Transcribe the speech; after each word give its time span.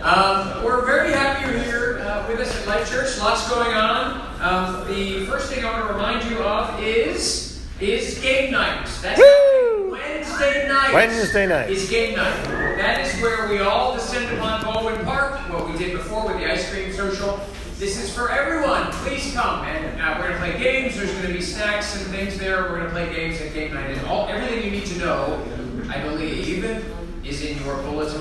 Um, 0.00 0.64
we're 0.64 0.86
very 0.86 1.12
happy 1.12 1.50
you're 1.50 1.62
here 1.62 1.98
uh, 1.98 2.26
with 2.26 2.40
us 2.40 2.58
at 2.58 2.66
Life 2.66 2.90
Church. 2.90 3.18
Lots 3.18 3.46
going 3.50 3.74
on. 3.74 4.40
Um, 4.40 4.88
the 4.88 5.26
first 5.26 5.52
thing 5.52 5.62
I 5.62 5.70
want 5.70 5.88
to 5.88 5.92
remind 5.92 6.30
you 6.30 6.38
of 6.42 6.82
is 6.82 7.62
is 7.80 8.18
game 8.20 8.50
night. 8.50 8.88
That's 9.02 9.20
Woo! 9.20 9.90
Wednesday 9.90 10.66
night. 10.68 10.94
Wednesday 10.94 11.46
night. 11.46 11.68
is 11.68 11.90
game 11.90 12.16
night. 12.16 12.44
That 12.78 13.02
is 13.02 13.20
where 13.20 13.46
we 13.50 13.58
all 13.58 13.92
descend 13.92 14.34
upon 14.38 14.64
Baldwin 14.64 15.04
Park. 15.04 15.38
What 15.52 15.70
we 15.70 15.76
did 15.76 15.92
before 15.92 16.26
with 16.26 16.38
the 16.38 16.50
ice 16.50 16.72
cream 16.72 16.94
social. 16.94 17.38
This 17.76 18.02
is 18.02 18.14
for 18.14 18.30
everyone. 18.30 18.90
Please 18.92 19.34
come, 19.34 19.66
and 19.66 20.00
uh, 20.00 20.16
we're 20.18 20.28
going 20.28 20.40
to 20.40 20.58
play 20.58 20.58
games. 20.58 20.96
There's 20.96 21.12
going 21.12 21.26
to 21.26 21.32
be 21.32 21.42
snacks 21.42 21.94
and 21.94 22.06
things 22.06 22.38
there. 22.38 22.62
We're 22.62 22.78
going 22.78 22.84
to 22.84 22.90
play 22.90 23.14
games 23.14 23.38
at 23.42 23.52
game 23.52 23.74
night. 23.74 23.90
And 23.90 24.06
all 24.06 24.28
everything 24.28 24.64
you 24.64 24.70
need 24.70 24.86
to 24.86 24.98
know, 24.98 25.46
I 25.90 26.00
believe, 26.00 26.99
is 27.24 27.44
in 27.44 27.62
your 27.64 27.76
bulletin. 27.82 28.20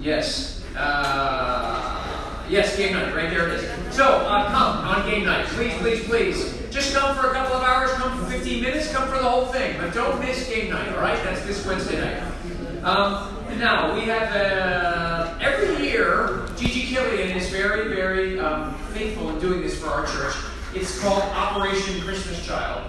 Yes. 0.00 0.62
Uh, 0.76 2.44
yes, 2.48 2.76
game 2.76 2.92
night. 2.92 3.14
Right 3.14 3.30
there 3.30 3.48
it 3.48 3.54
is. 3.54 3.94
So, 3.94 4.04
uh, 4.04 4.46
come 4.46 4.86
on 4.86 5.08
game 5.08 5.24
night. 5.24 5.46
Please, 5.46 5.74
please, 5.78 6.04
please. 6.04 6.62
Just 6.70 6.94
come 6.94 7.16
for 7.16 7.30
a 7.30 7.32
couple 7.32 7.56
of 7.56 7.62
hours. 7.62 7.90
Come 7.92 8.18
for 8.18 8.30
15 8.30 8.62
minutes. 8.62 8.92
Come 8.92 9.08
for 9.08 9.18
the 9.18 9.28
whole 9.28 9.46
thing. 9.46 9.76
But 9.80 9.94
don't 9.94 10.20
miss 10.20 10.48
game 10.48 10.70
night, 10.70 10.92
all 10.92 11.00
right? 11.00 11.18
That's 11.24 11.44
this 11.46 11.64
Wednesday 11.66 12.00
night. 12.00 12.22
Um, 12.84 13.58
now, 13.58 13.94
we 13.94 14.02
have, 14.02 14.36
uh, 14.36 15.38
every 15.40 15.86
year, 15.86 16.46
Gigi 16.56 16.94
Killian 16.94 17.36
is 17.36 17.48
very, 17.48 17.94
very 17.94 18.38
um, 18.38 18.74
faithful 18.92 19.30
in 19.30 19.40
doing 19.40 19.62
this 19.62 19.80
for 19.80 19.88
our 19.88 20.06
church. 20.06 20.34
It's 20.76 21.00
called 21.00 21.22
Operation 21.22 22.02
Christmas 22.02 22.46
Child, 22.46 22.84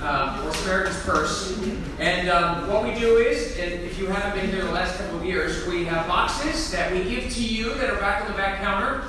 um, 0.00 0.46
or 0.46 0.54
Samaritan's 0.54 0.98
Purse. 1.02 1.60
And 1.98 2.30
um, 2.30 2.66
what 2.68 2.82
we 2.82 2.98
do 2.98 3.18
is, 3.18 3.58
and 3.58 3.74
if 3.74 3.98
you 3.98 4.06
haven't 4.06 4.40
been 4.40 4.50
here 4.50 4.64
the 4.64 4.72
last 4.72 4.96
couple 4.96 5.18
of 5.18 5.26
years, 5.26 5.66
we 5.66 5.84
have 5.84 6.08
boxes 6.08 6.70
that 6.70 6.90
we 6.90 7.04
give 7.04 7.30
to 7.34 7.44
you 7.44 7.74
that 7.74 7.90
are 7.90 8.00
back 8.00 8.22
on 8.22 8.28
the 8.32 8.36
back 8.36 8.62
counter. 8.62 9.04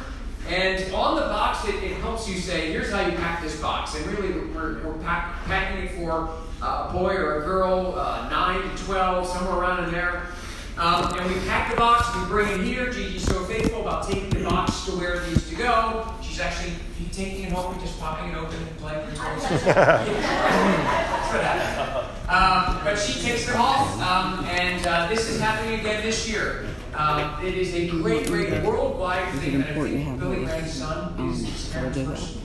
And 0.49 0.93
on 0.93 1.15
the 1.15 1.21
box, 1.21 1.65
it, 1.69 1.75
it 1.75 1.95
helps 2.01 2.27
you 2.27 2.35
say, 2.39 2.73
here's 2.73 2.91
how 2.91 3.07
you 3.07 3.15
pack 3.15 3.41
this 3.41 3.57
box. 3.61 3.95
And 3.95 4.05
really, 4.07 4.33
we're, 4.49 4.83
we're 4.83 5.01
pack, 5.01 5.41
packing 5.45 5.85
it 5.85 5.91
for 5.91 6.29
uh, 6.61 6.87
a 6.89 6.93
boy 6.93 7.15
or 7.15 7.41
a 7.41 7.45
girl, 7.45 7.95
uh, 7.97 8.27
9 8.29 8.69
to 8.69 8.83
12, 8.83 9.27
somewhere 9.27 9.59
around 9.59 9.85
in 9.85 9.91
there. 9.91 10.23
Um, 10.77 11.17
and 11.17 11.33
we 11.33 11.39
pack 11.47 11.71
the 11.71 11.77
box, 11.77 12.13
we 12.17 12.25
bring 12.25 12.49
it 12.49 12.65
here. 12.65 12.91
Gigi's 12.91 13.23
so 13.23 13.45
faithful 13.45 13.79
about 13.81 14.09
taking 14.09 14.29
the 14.29 14.43
box 14.43 14.83
to 14.85 14.91
where 14.91 15.21
it 15.21 15.27
needs 15.29 15.47
to 15.49 15.55
go. 15.55 16.13
She's 16.21 16.41
actually 16.41 16.73
taking 17.19 17.45
it 17.45 17.51
home 17.51 17.73
and 17.73 17.81
just 17.81 17.99
popping 17.99 18.31
it 18.31 18.37
open 18.37 18.55
and 18.55 18.77
playing 18.77 19.05
with 19.05 19.13
it. 19.13 19.19
That's 19.19 19.65
what 21.33 21.43
happened. 21.43 22.15
Um, 22.29 22.83
but 22.83 22.95
she 22.95 23.19
takes 23.21 23.45
them 23.47 23.59
off, 23.59 23.99
um, 24.01 24.45
and 24.45 24.85
uh, 24.87 25.07
this 25.09 25.29
is 25.29 25.41
happening 25.41 25.79
again 25.79 26.01
this 26.03 26.29
year. 26.29 26.67
Um, 26.95 27.43
it 27.45 27.55
is 27.55 27.73
a 27.73 27.89
great, 27.89 28.27
great 28.27 28.63
worldwide 28.63 29.33
thing. 29.39 29.55
And 29.55 29.63
I 29.65 29.73
think 29.73 30.19
Billy 30.19 30.45
Graham's 30.45 30.71
son 30.71 31.29
is 31.29 31.47
Samaritan's 31.47 32.07
Purse. 32.07 32.37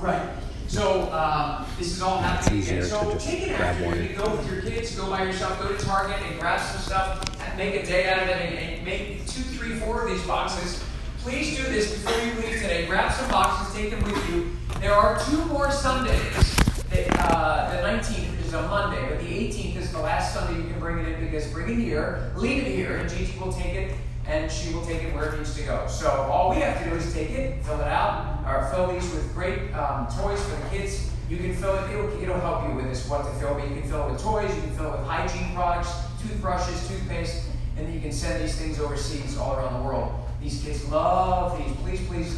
Right. 0.00 0.28
So 0.68 1.10
um, 1.12 1.66
this 1.78 1.92
is 1.92 2.02
all 2.02 2.18
happening 2.18 2.62
again. 2.62 2.84
So 2.84 3.16
take 3.18 3.42
it 3.42 3.56
grab 3.56 3.76
after 3.76 3.86
one. 3.86 4.02
you 4.02 4.16
go 4.16 4.30
with 4.36 4.50
your 4.50 4.62
kids, 4.62 4.94
go 4.96 5.10
by 5.10 5.24
yourself, 5.24 5.60
go 5.60 5.68
to 5.68 5.84
Target 5.84 6.16
and 6.22 6.38
grab 6.38 6.60
some 6.60 6.80
stuff, 6.80 7.40
and 7.46 7.58
make 7.58 7.74
a 7.74 7.84
day 7.84 8.08
out 8.08 8.22
of 8.22 8.28
it, 8.28 8.36
and, 8.36 8.58
and 8.58 8.84
make 8.84 9.26
two, 9.26 9.42
three, 9.42 9.76
four 9.76 10.02
of 10.06 10.10
these 10.10 10.26
boxes. 10.26 10.82
Please 11.22 11.56
do 11.56 11.62
this 11.70 11.92
before 11.92 12.20
you 12.20 12.32
leave 12.42 12.60
today. 12.60 12.84
Grab 12.86 13.12
some 13.12 13.30
boxes, 13.30 13.72
take 13.76 13.90
them 13.92 14.02
with 14.02 14.28
you. 14.28 14.56
There 14.80 14.92
are 14.92 15.16
two 15.24 15.44
more 15.44 15.70
Sundays. 15.70 16.56
That, 16.90 17.06
uh, 17.20 17.70
the 17.70 17.76
19th, 17.80 18.30
which 18.32 18.46
is 18.46 18.52
a 18.54 18.62
Monday, 18.62 19.08
but 19.08 19.20
the 19.20 19.26
18th 19.26 19.76
is 19.76 19.92
the 19.92 20.00
last 20.00 20.34
Sunday 20.34 20.60
you 20.60 20.68
can 20.68 20.80
bring 20.80 20.98
it 20.98 21.06
in 21.06 21.24
because 21.24 21.46
bring 21.52 21.70
it 21.70 21.76
here, 21.80 22.32
leave 22.34 22.66
it 22.66 22.74
here, 22.74 22.96
and 22.96 23.08
Gigi 23.08 23.38
will 23.38 23.52
take 23.52 23.72
it 23.72 23.94
and 24.26 24.50
she 24.50 24.74
will 24.74 24.84
take 24.84 25.04
it 25.04 25.14
where 25.14 25.32
it 25.32 25.38
needs 25.38 25.54
to 25.54 25.62
go. 25.62 25.86
So 25.86 26.08
all 26.10 26.50
we 26.50 26.56
have 26.56 26.82
to 26.82 26.90
do 26.90 26.96
is 26.96 27.14
take 27.14 27.30
it, 27.30 27.64
fill 27.64 27.80
it 27.80 27.86
out, 27.86 28.42
or 28.44 28.68
fill 28.74 28.88
these 28.88 29.08
with 29.14 29.32
great 29.32 29.72
um, 29.74 30.08
toys 30.08 30.42
for 30.42 30.56
the 30.56 30.76
kids. 30.76 31.08
You 31.30 31.36
can 31.36 31.54
fill 31.54 31.76
it, 31.76 31.90
it'll, 31.92 32.20
it'll 32.20 32.40
help 32.40 32.68
you 32.68 32.74
with 32.74 32.86
this 32.86 33.08
what 33.08 33.24
to 33.24 33.32
fill, 33.38 33.54
but 33.54 33.68
you 33.68 33.80
can 33.80 33.88
fill 33.88 34.08
it 34.08 34.12
with 34.12 34.20
toys, 34.20 34.52
you 34.56 34.60
can 34.62 34.72
fill 34.72 34.92
it 34.92 34.98
with 34.98 35.06
hygiene 35.06 35.54
products, 35.54 35.92
toothbrushes, 36.20 36.88
toothpaste, 36.88 37.44
and 37.76 37.94
you 37.94 38.00
can 38.00 38.10
send 38.10 38.42
these 38.42 38.56
things 38.56 38.80
overseas 38.80 39.38
all 39.38 39.56
around 39.56 39.80
the 39.80 39.86
world. 39.86 40.12
These 40.42 40.64
kids 40.64 40.88
love 40.90 41.56
these. 41.56 41.76
Please, 41.76 42.06
please 42.08 42.36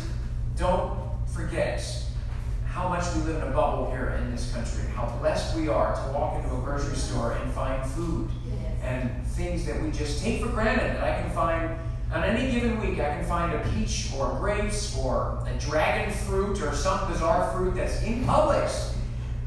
don't 0.57 0.99
forget 1.27 1.83
how 2.67 2.89
much 2.89 3.05
we 3.15 3.23
live 3.23 3.43
in 3.43 3.49
a 3.49 3.53
bubble 3.53 3.91
here 3.91 4.19
in 4.21 4.31
this 4.31 4.53
country, 4.53 4.83
and 4.85 4.91
how 4.91 5.07
blessed 5.21 5.57
we 5.57 5.69
are 5.69 5.95
to 5.95 6.13
walk 6.13 6.43
into 6.43 6.55
a 6.55 6.61
grocery 6.61 6.97
store 6.97 7.33
and 7.33 7.53
find 7.53 7.85
food 7.93 8.29
and 8.83 9.27
things 9.29 9.65
that 9.65 9.83
we 9.83 9.91
just 9.91 10.23
take 10.23 10.43
for 10.43 10.49
granted 10.49 10.97
that 10.97 11.03
I 11.03 11.23
can 11.23 11.31
find 11.31 11.79
on 12.13 12.25
any 12.25 12.53
given 12.53 12.79
week. 12.81 13.01
I 13.01 13.17
can 13.17 13.25
find 13.25 13.55
a 13.55 13.69
peach 13.71 14.11
or 14.19 14.37
grapes 14.39 14.97
or 14.99 15.43
a 15.47 15.59
dragon 15.59 16.13
fruit 16.13 16.61
or 16.61 16.75
some 16.75 17.11
bizarre 17.11 17.53
fruit 17.53 17.75
that's 17.75 18.03
in 18.03 18.25
Publix, 18.25 18.93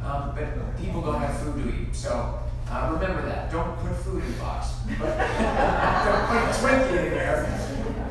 um, 0.04 0.34
but 0.36 0.78
people 0.82 1.02
don't 1.02 1.20
have 1.20 1.38
food 1.42 1.64
to 1.64 1.82
eat. 1.82 1.96
So 1.96 2.40
uh, 2.70 2.90
remember 2.92 3.22
that. 3.28 3.52
Don't 3.52 3.78
put 3.78 3.96
food 3.98 4.24
in 4.24 4.32
the 4.32 4.40
box. 4.40 4.70
But 5.00 5.18
don't 6.06 6.28
put 6.28 6.38
a 6.38 6.54
Twinkie 6.58 7.06
in 7.06 7.12
there. 7.12 7.67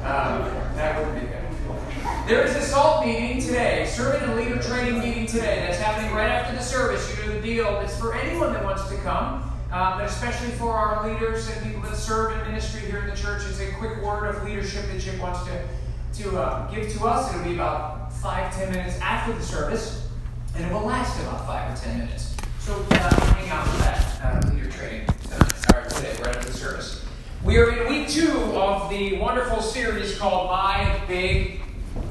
Um, 0.06 0.44
that 0.76 0.96
wouldn't 0.98 1.20
be 1.20 1.26
good. 1.26 2.28
There 2.28 2.44
is 2.44 2.54
a 2.54 2.60
SALT 2.62 3.04
meeting 3.04 3.40
today, 3.40 3.86
servant 3.86 4.22
and 4.22 4.36
leader 4.36 4.62
training 4.62 5.00
meeting 5.00 5.26
today. 5.26 5.66
That's 5.66 5.78
happening 5.78 6.14
right 6.14 6.30
after 6.30 6.54
the 6.54 6.62
service. 6.62 7.12
You 7.18 7.26
know 7.26 7.32
the 7.34 7.40
deal. 7.40 7.80
It's 7.80 7.98
for 7.98 8.14
anyone 8.14 8.52
that 8.52 8.62
wants 8.62 8.88
to 8.88 8.96
come, 8.98 9.42
uh, 9.72 9.98
but 9.98 10.04
especially 10.04 10.50
for 10.52 10.72
our 10.72 11.08
leaders 11.08 11.50
and 11.50 11.66
people 11.66 11.82
that 11.82 11.96
serve 11.96 12.38
in 12.38 12.46
ministry 12.46 12.82
here 12.82 13.00
in 13.00 13.10
the 13.10 13.16
church. 13.16 13.42
It's 13.48 13.58
a 13.58 13.72
quick 13.72 14.00
word 14.00 14.28
of 14.28 14.44
leadership 14.44 14.86
that 14.86 15.00
Chip 15.00 15.20
wants 15.20 15.40
to, 15.46 16.22
to 16.22 16.38
uh, 16.38 16.70
give 16.72 16.88
to 16.92 17.04
us. 17.04 17.34
It'll 17.34 17.44
be 17.44 17.54
about 17.54 18.12
five, 18.12 18.54
ten 18.54 18.70
minutes 18.70 19.00
after 19.00 19.32
the 19.32 19.42
service, 19.42 20.08
and 20.54 20.64
it 20.64 20.72
will 20.72 20.86
last 20.86 21.20
about 21.20 21.44
five 21.48 21.76
or 21.76 21.82
ten 21.82 21.98
minutes. 21.98 22.36
So 22.60 22.76
uh, 22.92 23.24
hang 23.34 23.48
out 23.48 23.66
for 23.66 23.78
that 23.78 24.44
uh, 24.44 24.50
leader 24.52 24.70
training 24.70 25.08
or 25.32 25.82
today, 25.88 26.14
right 26.22 26.36
after 26.36 26.52
the 26.52 26.56
service. 26.56 27.05
We 27.46 27.58
are 27.58 27.70
in 27.70 27.88
week 27.88 28.08
two 28.08 28.32
of 28.56 28.90
the 28.90 29.18
wonderful 29.18 29.62
series 29.62 30.18
called 30.18 30.50
My 30.50 31.00
Big 31.06 31.60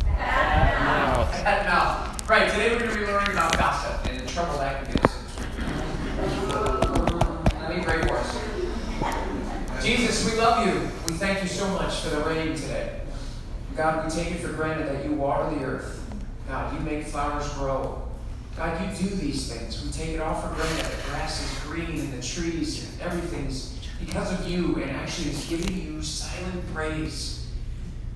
Mouth. 0.06 1.30
Fat 1.42 1.66
Mouth. 1.66 2.30
Right, 2.30 2.50
today 2.50 2.72
we're 2.72 2.80
going 2.80 2.92
to 2.92 3.00
be 3.00 3.06
learning 3.06 3.32
about 3.32 3.58
gossip 3.58 4.10
and 4.10 4.22
the 4.22 4.28
trouble 4.32 4.58
that 4.60 4.86
can 4.86 4.94
get 4.94 5.04
us. 5.04 5.14
Let 7.54 7.78
me 7.78 7.84
pray 7.84 8.02
for 8.08 8.16
us. 8.16 9.84
Jesus, 9.84 10.32
we 10.32 10.40
love 10.40 10.66
you. 10.66 10.90
We 11.06 11.16
thank 11.16 11.44
you 11.44 11.50
so 11.50 11.68
much 11.68 11.96
for 11.96 12.16
the 12.16 12.24
rain 12.24 12.56
today. 12.56 13.02
God, 13.76 14.06
we 14.06 14.12
take 14.12 14.32
it 14.32 14.38
for 14.40 14.54
granted 14.54 14.88
that 14.88 15.04
you 15.04 15.16
water 15.16 15.54
the 15.54 15.66
earth. 15.66 16.02
God, 16.48 16.74
you 16.74 16.80
make 16.80 17.08
flowers 17.08 17.52
grow. 17.56 18.08
God, 18.56 18.82
you 18.82 19.10
do 19.10 19.14
these 19.18 19.52
things. 19.52 19.84
We 19.84 19.92
take 19.92 20.12
it 20.12 20.22
all 20.22 20.40
for 20.40 20.56
granted. 20.56 20.86
The 20.86 21.10
grass 21.10 21.44
is 21.44 21.60
green 21.66 22.00
and 22.00 22.14
the 22.14 22.22
trees 22.26 22.90
and 22.90 23.02
everything's 23.02 23.75
because 24.06 24.40
of 24.40 24.48
you 24.48 24.76
and 24.76 24.92
actually 24.92 25.32
is 25.32 25.46
giving 25.46 25.82
you 25.82 26.02
silent 26.02 26.74
praise. 26.74 27.48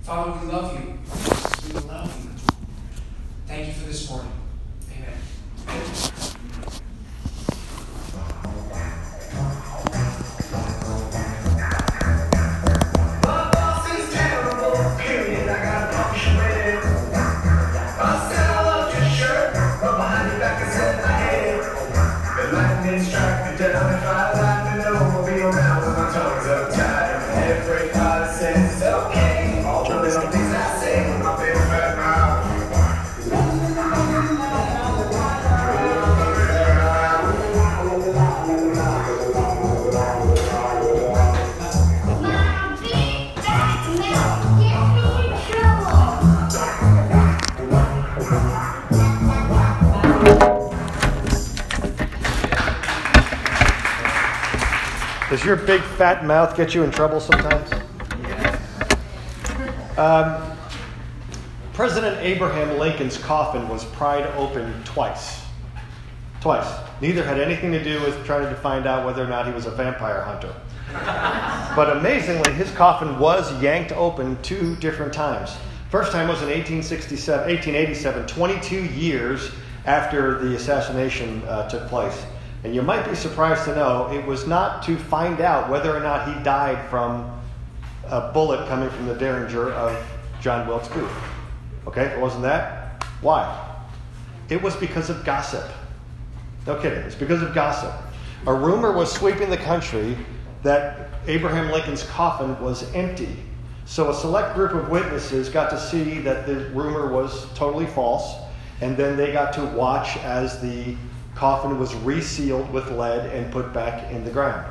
Father, 0.01 0.39
we 0.39 0.51
love 0.51 0.73
you. 0.79 0.97
We 1.67 1.79
love 1.87 2.23
you. 2.23 2.29
Thank 3.47 3.67
you 3.67 3.73
for 3.73 3.87
this 3.87 4.09
morning. 4.09 4.31
Your 55.49 55.57
big 55.57 55.81
fat 55.81 56.23
mouth 56.25 56.55
get 56.55 56.75
you 56.75 56.83
in 56.83 56.91
trouble 56.91 57.19
sometimes? 57.19 57.71
Um, 59.97 60.55
President 61.73 62.19
Abraham 62.19 62.77
Lincoln's 62.77 63.17
coffin 63.17 63.67
was 63.67 63.83
pried 63.83 64.27
open 64.37 64.71
twice. 64.83 65.43
Twice. 66.39 66.71
Neither 67.01 67.23
had 67.23 67.39
anything 67.39 67.71
to 67.71 67.83
do 67.83 67.99
with 68.01 68.23
trying 68.25 68.47
to 68.47 68.55
find 68.61 68.85
out 68.85 69.05
whether 69.05 69.23
or 69.23 69.27
not 69.27 69.47
he 69.47 69.51
was 69.51 69.65
a 69.65 69.71
vampire 69.71 70.21
hunter. 70.21 70.53
but 71.75 71.97
amazingly, 71.97 72.53
his 72.53 72.69
coffin 72.71 73.17
was 73.17 73.59
yanked 73.61 73.91
open 73.93 74.39
two 74.43 74.75
different 74.75 75.11
times. 75.11 75.57
First 75.89 76.11
time 76.11 76.27
was 76.27 76.43
in 76.43 76.49
1867, 76.49 77.49
1887, 77.49 78.27
22 78.27 78.85
years 78.93 79.51
after 79.85 80.37
the 80.37 80.55
assassination 80.55 81.41
uh, 81.47 81.67
took 81.67 81.87
place. 81.87 82.23
And 82.63 82.75
you 82.75 82.81
might 82.81 83.07
be 83.07 83.15
surprised 83.15 83.65
to 83.65 83.75
know 83.75 84.11
it 84.11 84.25
was 84.25 84.45
not 84.45 84.83
to 84.83 84.97
find 84.97 85.39
out 85.39 85.69
whether 85.69 85.95
or 85.95 86.01
not 86.01 86.27
he 86.27 86.43
died 86.43 86.89
from 86.89 87.31
a 88.07 88.31
bullet 88.31 88.67
coming 88.67 88.89
from 88.89 89.07
the 89.07 89.15
derringer 89.15 89.71
of 89.71 89.97
John 90.41 90.67
Wilkes 90.67 90.89
Booth. 90.89 91.11
Okay, 91.87 92.05
it 92.05 92.19
wasn't 92.19 92.43
that. 92.43 93.03
Why? 93.21 93.65
It 94.49 94.61
was 94.61 94.75
because 94.75 95.09
of 95.09 95.23
gossip. 95.23 95.69
No 96.67 96.75
kidding. 96.75 96.99
It's 96.99 97.15
because 97.15 97.41
of 97.41 97.53
gossip. 97.53 97.93
A 98.47 98.53
rumor 98.53 98.91
was 98.91 99.11
sweeping 99.11 99.49
the 99.49 99.57
country 99.57 100.17
that 100.63 101.09
Abraham 101.27 101.71
Lincoln's 101.71 102.03
coffin 102.03 102.59
was 102.61 102.93
empty. 102.93 103.37
So 103.85 104.09
a 104.09 104.13
select 104.13 104.55
group 104.55 104.73
of 104.73 104.89
witnesses 104.89 105.49
got 105.49 105.69
to 105.71 105.79
see 105.79 106.19
that 106.19 106.45
the 106.45 106.69
rumor 106.69 107.11
was 107.11 107.51
totally 107.53 107.87
false, 107.87 108.35
and 108.81 108.95
then 108.95 109.17
they 109.17 109.31
got 109.31 109.53
to 109.53 109.65
watch 109.65 110.17
as 110.17 110.61
the 110.61 110.95
coffin 111.39 111.79
was 111.79 111.95
resealed 111.95 112.69
with 112.73 112.91
lead 112.91 113.33
and 113.33 113.49
put 113.49 113.71
back 113.71 114.11
in 114.11 114.25
the 114.25 114.29
ground. 114.29 114.69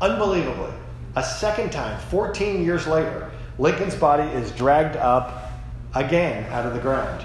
Unbelievably, 0.00 0.72
a 1.14 1.22
second 1.22 1.70
time, 1.70 1.96
14 2.10 2.64
years 2.64 2.88
later, 2.88 3.30
Lincoln's 3.60 3.94
body 3.94 4.24
is 4.30 4.50
dragged 4.50 4.96
up 4.96 5.52
again 5.94 6.44
out 6.52 6.66
of 6.66 6.74
the 6.74 6.80
ground. 6.80 7.24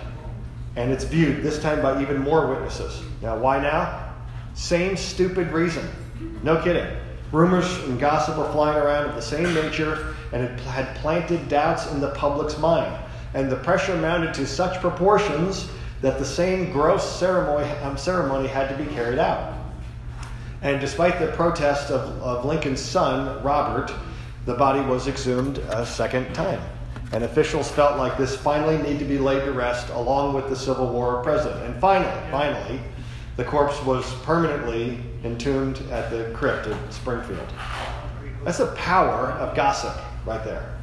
And 0.75 0.92
it's 0.92 1.04
viewed, 1.04 1.42
this 1.42 1.60
time 1.60 1.81
by 1.81 2.00
even 2.04 2.19
more 2.19 2.48
witnesses. 2.48 3.02
Now, 3.24 3.36
why 3.36 3.60
now? 3.60 4.13
Same 4.54 4.96
stupid 4.96 5.52
reason. 5.52 5.90
No 6.44 6.62
kidding. 6.62 6.86
Rumors 7.31 7.80
and 7.86 8.00
gossip 8.00 8.38
were 8.38 8.52
flying 8.52 8.78
around 8.78 9.10
of 9.10 9.16
the 9.16 9.24
same 9.24 9.52
nature 9.56 10.16
and 10.34 10.44
it 10.44 10.60
had 10.60 10.96
planted 10.98 11.50
doubts 11.50 11.92
in 11.92 12.00
the 12.00 12.12
public's 12.12 12.60
mind. 12.60 12.96
And 13.34 13.52
the 13.52 13.56
pressure 13.56 13.98
mounted 13.98 14.36
to 14.36 14.46
such 14.46 14.80
proportions 14.81 15.68
that 16.01 16.18
the 16.19 16.25
same 16.25 16.71
gross 16.71 17.19
ceremony, 17.19 17.69
um, 17.80 17.98
ceremony 17.98 18.48
had 18.48 18.75
to 18.75 18.83
be 18.83 18.92
carried 18.94 19.19
out. 19.19 19.53
And 20.62 20.80
despite 20.80 21.19
the 21.19 21.27
protest 21.27 21.92
of, 21.92 22.21
of 22.21 22.45
Lincoln's 22.45 22.81
son, 22.81 23.42
Robert, 23.44 23.94
the 24.45 24.53
body 24.53 24.81
was 24.81 25.07
exhumed 25.07 25.59
a 25.69 25.86
second 25.86 26.33
time. 26.33 26.62
And 27.12 27.24
officials 27.24 27.69
felt 27.69 27.98
like 27.98 28.18
this 28.18 28.36
finally 28.36 28.77
needed 28.77 29.00
to 29.00 29.06
be 29.06 29.18
laid 29.18 29.44
to 29.45 29.51
rest 29.51 29.89
along 29.89 30.33
with 30.33 30.50
the 30.50 30.56
Civil 30.56 30.88
War 30.88 31.21
president. 31.24 31.62
And 31.65 31.80
finally, 31.80 32.12
finally, 32.31 32.80
the 33.36 33.44
corpse 33.44 33.81
was 33.83 34.12
permanently 34.24 35.00
entombed 35.24 35.80
at 35.92 36.09
the 36.09 36.31
crypt 36.33 36.68
at 36.68 36.94
Springfield. 36.94 37.47
That's 38.44 38.59
the 38.59 38.68
power 38.68 39.31
of 39.31 39.56
gossip 39.56 39.95
right 40.25 40.44
there. 40.44 40.75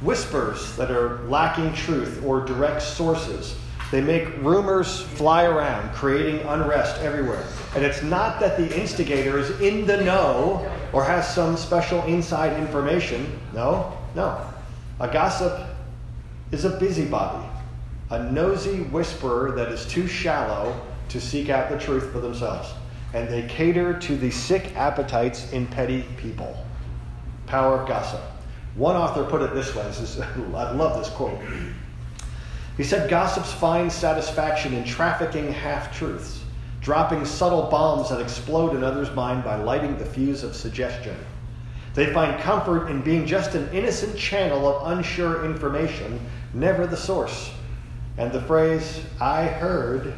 Whispers 0.00 0.76
that 0.76 0.90
are 0.90 1.18
lacking 1.28 1.72
truth 1.72 2.22
or 2.24 2.44
direct 2.44 2.82
sources. 2.82 3.56
They 3.90 4.00
make 4.00 4.26
rumors 4.38 5.02
fly 5.02 5.44
around, 5.44 5.92
creating 5.92 6.40
unrest 6.46 7.00
everywhere. 7.02 7.44
And 7.74 7.84
it's 7.84 8.02
not 8.02 8.40
that 8.40 8.56
the 8.56 8.78
instigator 8.78 9.38
is 9.38 9.60
in 9.60 9.86
the 9.86 10.02
know 10.02 10.70
or 10.92 11.04
has 11.04 11.32
some 11.32 11.56
special 11.56 12.02
inside 12.04 12.58
information. 12.60 13.38
No, 13.52 13.96
no. 14.14 14.40
A 15.00 15.08
gossip 15.08 15.68
is 16.50 16.64
a 16.64 16.70
busybody, 16.70 17.46
a 18.10 18.30
nosy 18.30 18.82
whisperer 18.84 19.52
that 19.52 19.68
is 19.68 19.86
too 19.86 20.06
shallow 20.06 20.80
to 21.08 21.20
seek 21.20 21.50
out 21.50 21.68
the 21.68 21.78
truth 21.78 22.10
for 22.12 22.20
themselves. 22.20 22.72
And 23.12 23.28
they 23.28 23.46
cater 23.46 23.98
to 23.98 24.16
the 24.16 24.30
sick 24.30 24.74
appetites 24.76 25.52
in 25.52 25.66
petty 25.66 26.04
people. 26.16 26.56
Power 27.46 27.80
of 27.80 27.88
gossip. 27.88 28.20
One 28.74 28.96
author 28.96 29.24
put 29.24 29.42
it 29.42 29.54
this 29.54 29.74
way. 29.74 29.84
This 29.84 30.00
is, 30.00 30.20
I 30.54 30.72
love 30.72 30.98
this 30.98 31.10
quote. 31.10 31.38
He 32.76 32.82
said, 32.82 33.08
Gossips 33.08 33.52
find 33.52 33.90
satisfaction 33.90 34.74
in 34.74 34.84
trafficking 34.84 35.52
half 35.52 35.96
truths, 35.96 36.42
dropping 36.80 37.24
subtle 37.24 37.70
bombs 37.70 38.10
that 38.10 38.20
explode 38.20 38.74
in 38.74 38.82
others' 38.82 39.14
mind 39.14 39.44
by 39.44 39.56
lighting 39.56 39.96
the 39.96 40.04
fuse 40.04 40.42
of 40.42 40.56
suggestion. 40.56 41.16
They 41.94 42.12
find 42.12 42.40
comfort 42.40 42.88
in 42.88 43.02
being 43.02 43.26
just 43.26 43.54
an 43.54 43.72
innocent 43.72 44.18
channel 44.18 44.66
of 44.66 44.98
unsure 44.98 45.44
information, 45.44 46.20
never 46.52 46.86
the 46.86 46.96
source. 46.96 47.52
And 48.18 48.32
the 48.32 48.42
phrase, 48.42 49.00
I 49.20 49.46
heard, 49.46 50.14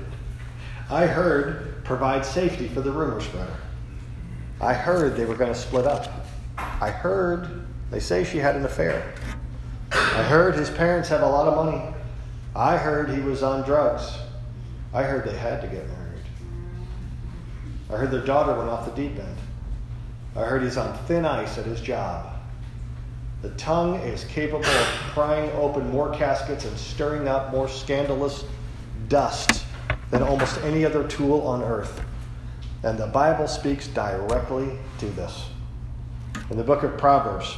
I 0.88 1.06
heard, 1.06 1.84
provides 1.84 2.26
safety 2.26 2.68
for 2.68 2.80
the 2.80 2.90
rumor 2.90 3.20
spreader. 3.20 3.56
I 4.60 4.72
heard 4.72 5.16
they 5.16 5.26
were 5.26 5.34
going 5.34 5.52
to 5.52 5.58
split 5.58 5.86
up. 5.86 6.26
I 6.56 6.90
heard 6.90 7.66
they 7.90 8.00
say 8.00 8.24
she 8.24 8.38
had 8.38 8.56
an 8.56 8.64
affair. 8.64 9.14
I 9.92 10.22
heard 10.22 10.54
his 10.54 10.70
parents 10.70 11.10
have 11.10 11.22
a 11.22 11.28
lot 11.28 11.46
of 11.46 11.54
money. 11.54 11.95
I 12.56 12.78
heard 12.78 13.10
he 13.10 13.20
was 13.20 13.42
on 13.42 13.64
drugs. 13.64 14.16
I 14.94 15.02
heard 15.02 15.26
they 15.28 15.36
had 15.36 15.60
to 15.60 15.66
get 15.66 15.86
married. 15.86 16.24
I 17.90 17.96
heard 17.96 18.10
their 18.10 18.24
daughter 18.24 18.54
went 18.54 18.70
off 18.70 18.86
the 18.86 18.92
deep 18.92 19.18
end. 19.18 19.36
I 20.34 20.40
heard 20.40 20.62
he's 20.62 20.78
on 20.78 20.96
thin 21.00 21.26
ice 21.26 21.58
at 21.58 21.66
his 21.66 21.82
job. 21.82 22.34
The 23.42 23.50
tongue 23.50 23.96
is 23.96 24.24
capable 24.24 24.64
of 24.64 24.86
prying 25.12 25.50
open 25.52 25.90
more 25.90 26.14
caskets 26.14 26.64
and 26.64 26.78
stirring 26.78 27.28
up 27.28 27.52
more 27.52 27.68
scandalous 27.68 28.46
dust 29.08 29.66
than 30.10 30.22
almost 30.22 30.56
any 30.62 30.82
other 30.82 31.06
tool 31.06 31.46
on 31.46 31.62
earth. 31.62 32.00
And 32.82 32.98
the 32.98 33.08
Bible 33.08 33.48
speaks 33.48 33.86
directly 33.86 34.78
to 34.98 35.06
this. 35.10 35.50
In 36.50 36.56
the 36.56 36.64
book 36.64 36.84
of 36.84 36.96
Proverbs, 36.96 37.54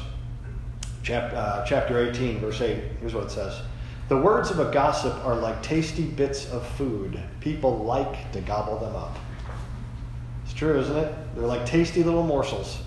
uh, 1.09 1.65
chapter 1.65 2.09
18, 2.11 2.41
verse 2.41 2.61
8, 2.61 2.83
here's 3.01 3.15
what 3.15 3.25
it 3.25 3.31
says 3.31 3.63
The 4.09 4.17
words 4.17 4.51
of 4.51 4.59
a 4.59 4.73
gossip 4.73 5.15
are 5.27 5.35
like 5.35 5.63
tasty 5.63 6.05
bits 6.05 6.51
of 6.51 6.67
food. 6.67 7.21
People 7.41 7.79
like 7.79 8.33
to 8.33 8.41
gobble 8.41 8.79
them 8.79 8.97
up. 8.97 9.19
It's 10.45 10.55
true, 10.55 10.79
isn't 10.81 10.97
it? 10.97 11.15
They're 11.35 11.47
like 11.47 11.67
tasty 11.67 12.03
little 12.03 12.23
morsels. 12.23 12.79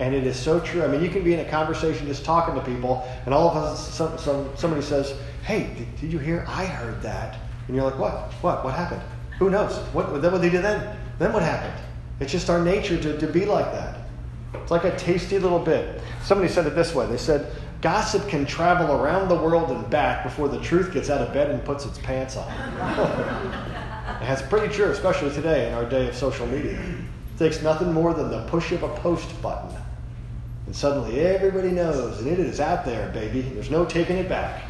And 0.00 0.12
it 0.12 0.26
is 0.26 0.36
so 0.36 0.58
true. 0.58 0.82
I 0.82 0.88
mean, 0.88 1.02
you 1.02 1.08
can 1.08 1.22
be 1.22 1.34
in 1.34 1.40
a 1.40 1.48
conversation 1.48 2.06
just 2.06 2.24
talking 2.24 2.54
to 2.56 2.60
people, 2.60 3.06
and 3.24 3.32
all 3.32 3.48
of 3.48 3.56
a 3.56 3.76
sudden 3.76 4.18
some, 4.18 4.44
some, 4.46 4.56
somebody 4.56 4.82
says, 4.82 5.14
Hey, 5.42 5.70
did, 5.78 6.00
did 6.00 6.12
you 6.12 6.18
hear? 6.18 6.44
I 6.48 6.66
heard 6.66 7.00
that. 7.02 7.38
And 7.68 7.76
you're 7.76 7.84
like, 7.84 7.98
What? 7.98 8.32
What? 8.42 8.64
What 8.64 8.74
happened? 8.74 9.02
Who 9.38 9.50
knows? 9.50 9.76
What, 9.92 10.20
did 10.20 10.32
they 10.40 10.50
do 10.50 10.60
then? 10.60 10.96
Then 11.18 11.32
what 11.32 11.42
happened? 11.42 11.80
It's 12.18 12.32
just 12.32 12.50
our 12.50 12.62
nature 12.62 13.00
to, 13.00 13.18
to 13.18 13.26
be 13.26 13.44
like 13.44 13.70
that. 13.72 14.00
It's 14.54 14.70
like 14.70 14.84
a 14.84 14.96
tasty 14.96 15.38
little 15.38 15.58
bit. 15.58 16.00
Somebody 16.24 16.52
said 16.52 16.66
it 16.66 16.74
this 16.74 16.94
way 16.94 17.06
they 17.06 17.18
said, 17.18 17.52
Gossip 17.82 18.26
can 18.28 18.46
travel 18.46 18.92
around 18.92 19.28
the 19.28 19.36
world 19.36 19.70
and 19.70 19.88
back 19.90 20.24
before 20.24 20.48
the 20.48 20.60
truth 20.60 20.92
gets 20.92 21.10
out 21.10 21.20
of 21.20 21.32
bed 21.32 21.50
and 21.50 21.64
puts 21.64 21.84
its 21.84 21.98
pants 21.98 22.36
on. 22.36 22.48
that's 24.20 24.42
pretty 24.42 24.72
true, 24.72 24.86
especially 24.86 25.30
today 25.30 25.68
in 25.68 25.74
our 25.74 25.84
day 25.84 26.08
of 26.08 26.14
social 26.14 26.46
media. 26.46 26.80
It 26.80 27.38
takes 27.38 27.62
nothing 27.62 27.92
more 27.92 28.14
than 28.14 28.30
the 28.30 28.46
push 28.46 28.72
of 28.72 28.82
a 28.82 28.88
post 28.96 29.40
button. 29.42 29.76
And 30.66 30.74
suddenly 30.74 31.20
everybody 31.20 31.70
knows, 31.70 32.20
and 32.20 32.28
it 32.28 32.40
is 32.40 32.60
out 32.60 32.84
there, 32.84 33.10
baby. 33.10 33.42
There's 33.42 33.70
no 33.70 33.84
taking 33.84 34.16
it 34.16 34.28
back. 34.28 34.64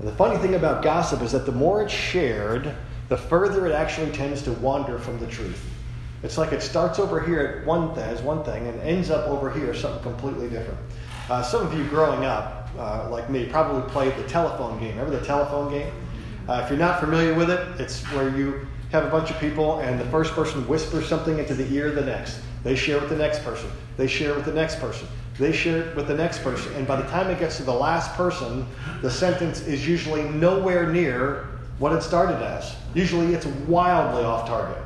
And 0.00 0.08
the 0.08 0.14
funny 0.16 0.38
thing 0.38 0.54
about 0.54 0.82
gossip 0.82 1.22
is 1.22 1.32
that 1.32 1.46
the 1.46 1.52
more 1.52 1.82
it's 1.82 1.92
shared, 1.92 2.74
the 3.08 3.16
further 3.16 3.66
it 3.66 3.72
actually 3.72 4.10
tends 4.12 4.42
to 4.42 4.52
wander 4.52 4.98
from 4.98 5.18
the 5.20 5.26
truth. 5.26 5.62
It's 6.22 6.36
like 6.36 6.52
it 6.52 6.62
starts 6.62 6.98
over 6.98 7.20
here 7.20 7.40
at 7.40 7.66
one 7.66 7.94
th- 7.94 8.06
as 8.06 8.20
one 8.20 8.44
thing 8.44 8.66
and 8.66 8.80
ends 8.82 9.10
up 9.10 9.26
over 9.28 9.50
here 9.50 9.74
something 9.74 10.02
completely 10.02 10.48
different. 10.48 10.78
Uh, 11.30 11.40
some 11.40 11.64
of 11.64 11.72
you 11.78 11.84
growing 11.84 12.24
up, 12.24 12.68
uh, 12.76 13.08
like 13.08 13.30
me, 13.30 13.46
probably 13.46 13.88
played 13.92 14.12
the 14.16 14.24
telephone 14.24 14.80
game. 14.80 14.98
Remember 14.98 15.16
the 15.16 15.24
telephone 15.24 15.70
game? 15.70 15.92
Uh, 16.48 16.60
if 16.64 16.68
you're 16.68 16.76
not 16.76 16.98
familiar 16.98 17.34
with 17.34 17.50
it, 17.50 17.80
it's 17.80 18.02
where 18.06 18.36
you 18.36 18.66
have 18.90 19.04
a 19.04 19.10
bunch 19.10 19.30
of 19.30 19.38
people 19.38 19.78
and 19.78 20.00
the 20.00 20.04
first 20.06 20.32
person 20.32 20.66
whispers 20.66 21.08
something 21.08 21.38
into 21.38 21.54
the 21.54 21.72
ear 21.72 21.86
of 21.86 21.94
the 21.94 22.04
next. 22.04 22.40
They 22.64 22.74
share 22.74 22.98
with 22.98 23.10
the 23.10 23.16
next 23.16 23.44
person. 23.44 23.70
They 23.96 24.08
share 24.08 24.34
with 24.34 24.44
the 24.44 24.52
next 24.52 24.80
person. 24.80 25.06
They 25.38 25.52
share 25.52 25.82
it 25.82 25.94
with 25.94 26.08
the 26.08 26.16
next 26.16 26.42
person. 26.42 26.74
And 26.74 26.84
by 26.84 27.00
the 27.00 27.06
time 27.08 27.30
it 27.30 27.38
gets 27.38 27.58
to 27.58 27.62
the 27.62 27.72
last 27.72 28.12
person, 28.16 28.66
the 29.00 29.10
sentence 29.10 29.60
is 29.60 29.86
usually 29.86 30.24
nowhere 30.24 30.92
near 30.92 31.46
what 31.78 31.92
it 31.92 32.02
started 32.02 32.44
as. 32.44 32.74
Usually 32.92 33.34
it's 33.34 33.46
wildly 33.46 34.24
off 34.24 34.48
target. 34.48 34.82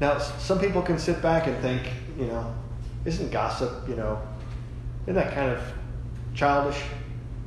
Now, 0.00 0.16
some 0.16 0.58
people 0.58 0.80
can 0.80 0.98
sit 0.98 1.20
back 1.20 1.48
and 1.48 1.56
think, 1.58 1.82
you 2.18 2.28
know, 2.28 2.54
isn't 3.04 3.30
gossip, 3.30 3.86
you 3.86 3.94
know, 3.94 4.20
isn't 5.06 5.14
that 5.14 5.34
kind 5.34 5.50
of 5.50 5.60
childish? 6.34 6.80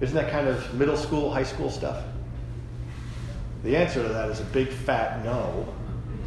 Isn't 0.01 0.15
that 0.15 0.31
kind 0.31 0.47
of 0.47 0.73
middle 0.73 0.95
school, 0.95 1.31
high 1.31 1.43
school 1.43 1.69
stuff? 1.69 2.03
The 3.63 3.75
answer 3.75 4.01
to 4.01 4.09
that 4.09 4.29
is 4.29 4.39
a 4.39 4.45
big 4.45 4.69
fat 4.69 5.23
no. 5.25 5.67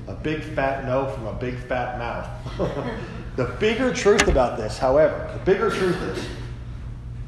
A 0.08 0.14
big 0.14 0.42
fat 0.42 0.84
no 0.84 1.08
from 1.08 1.26
a 1.26 1.32
big 1.32 1.56
fat 1.56 1.98
mouth. 1.98 2.28
the 3.36 3.46
bigger 3.58 3.94
truth 3.94 4.28
about 4.28 4.58
this, 4.58 4.76
however, 4.76 5.30
the 5.32 5.44
bigger 5.44 5.70
truth 5.70 6.00
is 6.02 6.26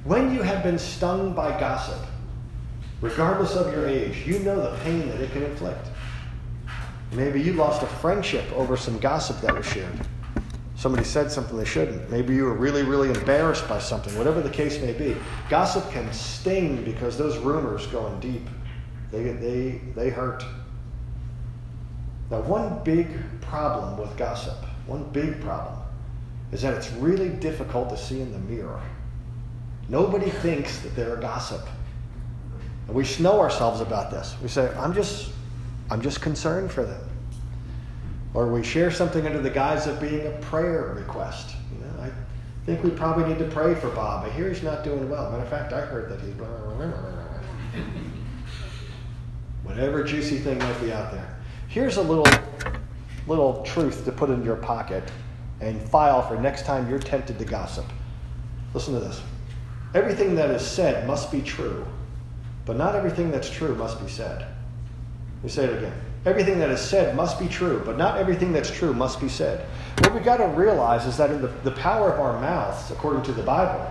when 0.04 0.34
you 0.34 0.42
have 0.42 0.62
been 0.62 0.78
stung 0.78 1.32
by 1.32 1.58
gossip, 1.58 1.99
regardless 3.00 3.54
of 3.56 3.73
your 3.73 3.88
age. 3.88 4.26
You 4.26 4.38
know 4.40 4.70
the 4.70 4.76
pain 4.78 5.08
that 5.08 5.20
it 5.20 5.32
can 5.32 5.44
inflict. 5.44 5.88
Maybe 7.12 7.40
you 7.40 7.54
lost 7.54 7.82
a 7.82 7.87
friendship 7.87 8.44
over 8.52 8.76
some 8.76 8.99
gossip 8.99 9.40
that 9.40 9.54
was 9.54 9.64
shared. 9.64 9.99
Somebody 10.85 11.05
said 11.05 11.33
something 11.33 11.57
they 11.57 11.64
shouldn't. 11.64 12.11
Maybe 12.11 12.35
you 12.35 12.45
were 12.45 12.53
really, 12.53 12.83
really 12.83 13.09
embarrassed 13.09 13.67
by 13.67 13.79
something, 13.79 14.14
whatever 14.19 14.43
the 14.43 14.50
case 14.50 14.79
may 14.83 14.93
be. 14.93 15.17
Gossip 15.49 15.91
can 15.91 16.12
sting 16.12 16.85
because 16.85 17.17
those 17.17 17.38
rumors 17.38 17.87
go 17.87 18.07
in 18.09 18.21
deep. 18.21 18.47
They, 19.11 19.23
they, 19.33 19.81
they 19.97 20.11
hurt. 20.11 20.45
Now, 22.31 22.43
one 22.43 22.85
big 22.85 23.09
problem 23.41 23.97
with 23.97 24.14
gossip, 24.19 24.59
one 24.87 25.05
big 25.05 25.41
problem, 25.41 25.75
is 26.53 26.61
that 26.61 26.75
it's 26.75 26.93
really 26.93 27.31
difficult 27.31 27.88
to 27.88 27.97
see 27.97 28.21
in 28.21 28.31
the 28.31 28.38
mirror. 28.41 28.83
Nobody 29.88 30.29
thinks 30.29 30.81
that 30.81 30.95
they're 30.95 31.17
a 31.17 31.21
gossip. 31.23 31.67
And 32.88 32.95
we 32.95 33.07
know 33.21 33.41
ourselves 33.41 33.81
about 33.81 34.11
this. 34.11 34.37
We 34.43 34.49
say, 34.49 34.71
I'm 34.76 34.93
just, 34.93 35.31
I'm 35.91 36.03
just 36.03 36.21
concerned 36.21 36.71
for 36.71 36.85
them. 36.85 37.00
Or 38.35 38.49
we 38.49 38.62
share 38.64 38.91
something 38.91 39.25
under 39.26 39.41
the 39.41 39.50
guise 39.50 39.87
of 39.87 40.00
being 40.00 40.26
a 40.26 40.31
prayer 40.41 40.93
request. 40.97 41.55
You 41.73 41.87
know, 41.87 42.03
I 42.03 42.11
think 42.67 42.83
we 42.83 42.91
probably 42.91 43.25
need 43.29 43.38
to 43.38 43.47
pray 43.47 43.75
for 43.76 43.88
Bob. 43.91 44.26
I 44.26 44.31
hear 44.31 44.49
he's 44.49 44.62
not 44.62 44.83
doing 44.83 45.09
well. 45.09 45.31
Matter 45.31 45.45
of 45.45 45.49
fact, 45.49 45.73
I 45.73 45.81
heard 45.81 46.11
that 46.11 46.21
he's 46.21 46.35
blah, 46.35 46.47
blah, 46.75 46.75
blah. 46.75 47.12
Whatever 49.62 50.03
juicy 50.05 50.38
thing 50.38 50.59
might 50.59 50.81
be 50.81 50.93
out 50.93 51.12
there. 51.12 51.38
Here's 51.69 51.97
a 51.97 52.03
little 52.03 52.26
little 53.26 53.62
truth 53.62 54.05
to 54.05 54.12
put 54.12 54.31
in 54.31 54.45
your 54.45 54.57
pocket 54.57 55.03
and 55.61 55.81
file 55.88 56.21
for 56.21 56.37
next 56.37 56.67
time 56.67 56.88
you're 56.91 56.99
tempted 56.99 57.38
to 57.38 57.45
gossip. 57.45 57.87
Listen 58.75 58.95
to 58.95 59.00
this. 59.00 59.23
Everything 59.95 60.35
that 60.35 60.50
is 60.50 60.67
said 60.67 61.07
must 61.07 61.31
be 61.33 61.41
true, 61.41 61.87
but 62.67 62.76
not 62.76 62.95
everything 62.95 63.31
that's 63.31 63.49
true 63.49 63.75
must 63.76 64.00
be 64.05 64.11
said. 64.11 64.41
Let 64.41 65.45
me 65.45 65.49
say 65.49 65.64
it 65.64 65.79
again. 65.79 65.95
Everything 66.26 66.59
that 66.59 66.71
is 66.71 66.81
said 66.81 67.14
must 67.14 67.38
be 67.38 67.49
true, 67.49 67.83
but 67.85 67.99
not 67.99 68.19
everything 68.19 68.52
that's 68.52 68.71
true 68.71 68.95
must 68.95 69.21
be 69.21 69.28
said. 69.28 69.66
What 69.99 70.14
we've 70.14 70.25
got 70.25 70.38
to 70.38 70.47
realize 70.47 71.07
is 71.07 71.16
that 71.19 71.31
in 71.31 71.43
the, 71.43 71.49
the 71.49 71.73
power 71.73 72.12
of 72.12 72.21
our 72.21 72.40
mouths, 72.40 72.90
according 72.90 73.23
to 73.25 73.33
the 73.33 73.43
Bible, 73.43 73.90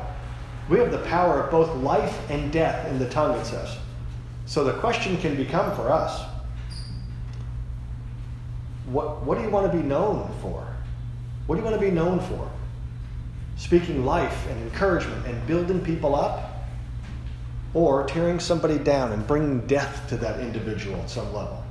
we 0.69 0.79
have 0.79 0.91
the 0.91 0.99
power 0.99 1.43
of 1.43 1.51
both 1.51 1.75
life 1.83 2.29
and 2.29 2.51
death 2.51 2.87
in 2.87 2.97
the 2.97 3.09
tongue, 3.09 3.37
it 3.37 3.45
says. 3.45 3.77
So 4.45 4.63
the 4.63 4.73
question 4.73 5.17
can 5.17 5.35
become 5.35 5.75
for 5.75 5.91
us 5.91 6.23
what, 8.85 9.23
what 9.23 9.37
do 9.37 9.43
you 9.43 9.49
want 9.49 9.71
to 9.71 9.77
be 9.77 9.83
known 9.83 10.31
for? 10.41 10.67
What 11.47 11.55
do 11.55 11.61
you 11.61 11.65
want 11.65 11.79
to 11.79 11.85
be 11.85 11.91
known 11.91 12.19
for? 12.19 12.49
Speaking 13.57 14.05
life 14.05 14.47
and 14.49 14.61
encouragement 14.61 15.25
and 15.25 15.45
building 15.47 15.83
people 15.83 16.15
up? 16.15 16.49
Or 17.73 18.05
tearing 18.05 18.39
somebody 18.39 18.77
down 18.77 19.11
and 19.13 19.25
bringing 19.25 19.65
death 19.65 20.07
to 20.09 20.17
that 20.17 20.39
individual 20.39 21.01
at 21.01 21.09
some 21.09 21.33
level? 21.33 21.62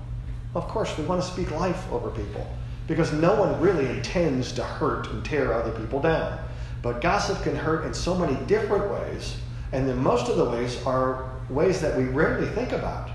Of 0.54 0.68
course, 0.68 0.96
we 0.98 1.04
want 1.04 1.22
to 1.22 1.26
speak 1.26 1.50
life 1.50 1.90
over 1.90 2.10
people 2.10 2.46
because 2.86 3.12
no 3.12 3.34
one 3.34 3.58
really 3.60 3.88
intends 3.88 4.52
to 4.52 4.62
hurt 4.62 5.08
and 5.08 5.24
tear 5.24 5.52
other 5.52 5.72
people 5.72 6.00
down. 6.00 6.38
But 6.82 7.00
gossip 7.00 7.42
can 7.42 7.56
hurt 7.56 7.84
in 7.86 7.94
so 7.94 8.14
many 8.14 8.34
different 8.46 8.90
ways, 8.90 9.36
and 9.72 9.88
then 9.88 10.02
most 10.02 10.28
of 10.28 10.36
the 10.36 10.44
ways 10.44 10.84
are 10.84 11.30
ways 11.48 11.80
that 11.80 11.96
we 11.96 12.04
rarely 12.04 12.48
think 12.48 12.72
about. 12.72 13.10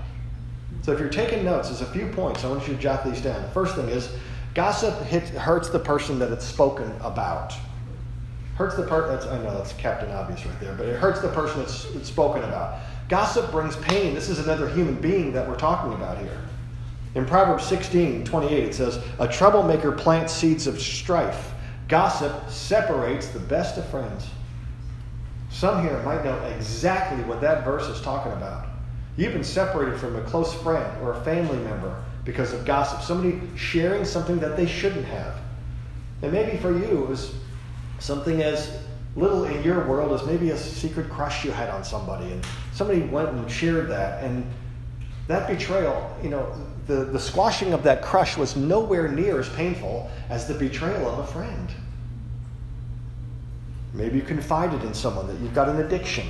So 0.82 0.92
if 0.92 0.98
you're 0.98 1.10
taking 1.10 1.44
notes, 1.44 1.68
there's 1.68 1.82
a 1.82 1.92
few 1.92 2.08
points. 2.08 2.44
I 2.44 2.48
want 2.48 2.66
you 2.66 2.74
to 2.74 2.80
jot 2.80 3.04
these 3.04 3.20
down. 3.20 3.42
The 3.42 3.48
first 3.50 3.76
thing 3.76 3.88
is 3.88 4.10
gossip 4.54 5.00
hits, 5.02 5.30
hurts 5.30 5.68
the 5.68 5.78
person 5.78 6.18
that 6.18 6.32
it's 6.32 6.46
spoken 6.46 6.90
about. 7.02 7.52
Hurts 8.56 8.74
the 8.74 8.84
person, 8.84 9.28
I 9.28 9.40
know 9.42 9.56
that's 9.56 9.74
Captain 9.74 10.10
Obvious 10.10 10.44
right 10.44 10.60
there, 10.60 10.74
but 10.74 10.86
it 10.86 10.96
hurts 10.96 11.20
the 11.20 11.28
person 11.28 11.60
it's, 11.60 11.84
it's 11.94 12.08
spoken 12.08 12.42
about. 12.42 12.80
Gossip 13.08 13.52
brings 13.52 13.76
pain. 13.76 14.14
This 14.14 14.28
is 14.28 14.40
another 14.40 14.68
human 14.68 14.94
being 14.94 15.32
that 15.32 15.48
we're 15.48 15.56
talking 15.56 15.92
about 15.92 16.18
here. 16.18 16.40
In 17.14 17.24
Proverbs 17.24 17.64
16, 17.66 18.24
28, 18.24 18.64
it 18.64 18.74
says, 18.74 19.02
A 19.18 19.26
troublemaker 19.26 19.92
plants 19.92 20.32
seeds 20.32 20.66
of 20.66 20.80
strife. 20.80 21.52
Gossip 21.88 22.50
separates 22.50 23.28
the 23.28 23.40
best 23.40 23.78
of 23.78 23.88
friends. 23.88 24.28
Some 25.50 25.82
here 25.82 26.02
might 26.02 26.24
know 26.24 26.38
exactly 26.56 27.24
what 27.24 27.40
that 27.40 27.64
verse 27.64 27.84
is 27.88 28.00
talking 28.02 28.32
about. 28.32 28.66
You've 29.16 29.32
been 29.32 29.42
separated 29.42 29.98
from 29.98 30.16
a 30.16 30.22
close 30.22 30.52
friend 30.54 30.86
or 31.02 31.12
a 31.12 31.24
family 31.24 31.58
member 31.58 32.00
because 32.24 32.52
of 32.52 32.64
gossip. 32.64 33.00
Somebody 33.00 33.40
sharing 33.56 34.04
something 34.04 34.38
that 34.38 34.56
they 34.56 34.66
shouldn't 34.66 35.06
have. 35.06 35.34
And 36.22 36.30
maybe 36.30 36.58
for 36.58 36.72
you, 36.72 37.04
it 37.04 37.08
was 37.08 37.34
something 37.98 38.42
as 38.42 38.78
little 39.16 39.44
in 39.44 39.62
your 39.64 39.84
world 39.86 40.12
as 40.12 40.26
maybe 40.26 40.50
a 40.50 40.58
secret 40.58 41.08
crush 41.08 41.44
you 41.44 41.50
had 41.50 41.70
on 41.70 41.82
somebody. 41.82 42.30
And 42.30 42.46
somebody 42.72 43.00
went 43.00 43.30
and 43.30 43.50
shared 43.50 43.88
that. 43.88 44.22
And 44.22 44.48
that 45.26 45.48
betrayal, 45.48 46.16
you 46.22 46.30
know, 46.30 46.54
the, 46.88 47.04
the 47.04 47.20
squashing 47.20 47.74
of 47.74 47.82
that 47.82 48.02
crush 48.02 48.36
was 48.38 48.56
nowhere 48.56 49.08
near 49.08 49.38
as 49.38 49.48
painful 49.50 50.10
as 50.30 50.48
the 50.48 50.54
betrayal 50.54 51.06
of 51.06 51.18
a 51.18 51.26
friend. 51.26 51.68
Maybe 53.92 54.16
you 54.16 54.22
confided 54.22 54.82
in 54.82 54.94
someone 54.94 55.26
that 55.28 55.38
you've 55.38 55.54
got 55.54 55.68
an 55.68 55.80
addiction. 55.80 56.26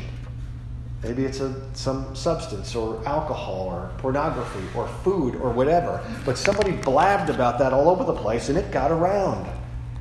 Maybe 1.04 1.24
it's 1.24 1.38
a, 1.38 1.54
some 1.74 2.14
substance 2.16 2.74
or 2.74 3.00
alcohol 3.06 3.68
or 3.68 3.90
pornography 3.98 4.64
or 4.76 4.88
food 5.04 5.36
or 5.36 5.50
whatever. 5.50 6.04
But 6.24 6.36
somebody 6.36 6.72
blabbed 6.72 7.30
about 7.30 7.60
that 7.60 7.72
all 7.72 7.88
over 7.88 8.02
the 8.02 8.14
place 8.14 8.48
and 8.48 8.58
it 8.58 8.72
got 8.72 8.90
around. 8.90 9.48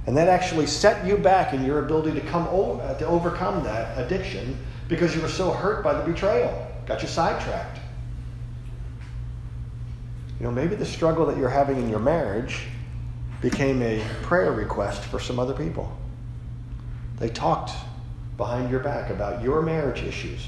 And 0.08 0.18
that 0.18 0.28
actually 0.28 0.66
set 0.66 1.06
you 1.06 1.18
back 1.18 1.54
in 1.54 1.64
your 1.64 1.86
ability 1.86 2.20
to, 2.20 2.26
come 2.28 2.48
over, 2.48 2.82
uh, 2.82 2.96
to 2.96 3.06
overcome 3.06 3.64
that 3.64 3.96
addiction 4.00 4.58
because 4.88 5.16
you 5.16 5.22
were 5.22 5.28
so 5.28 5.52
hurt 5.52 5.84
by 5.84 5.94
the 5.94 6.04
betrayal. 6.04 6.68
Got 6.88 7.04
you 7.04 7.08
sidetracked. 7.08 7.80
You 10.40 10.46
know, 10.46 10.52
maybe 10.52 10.76
the 10.76 10.86
struggle 10.86 11.26
that 11.26 11.38
you're 11.38 11.50
having 11.50 11.78
in 11.78 11.90
your 11.90 12.00
marriage 12.00 12.68
became 13.42 13.82
a 13.82 14.04
prayer 14.22 14.52
request 14.52 15.04
for 15.04 15.20
some 15.20 15.40
other 15.40 15.54
people. 15.54 15.96
They 17.18 17.30
talked 17.30 17.72
behind 18.38 18.70
your 18.70 18.80
back 18.80 19.10
about 19.10 19.42
your 19.42 19.62
marriage 19.64 20.04
issues, 20.04 20.48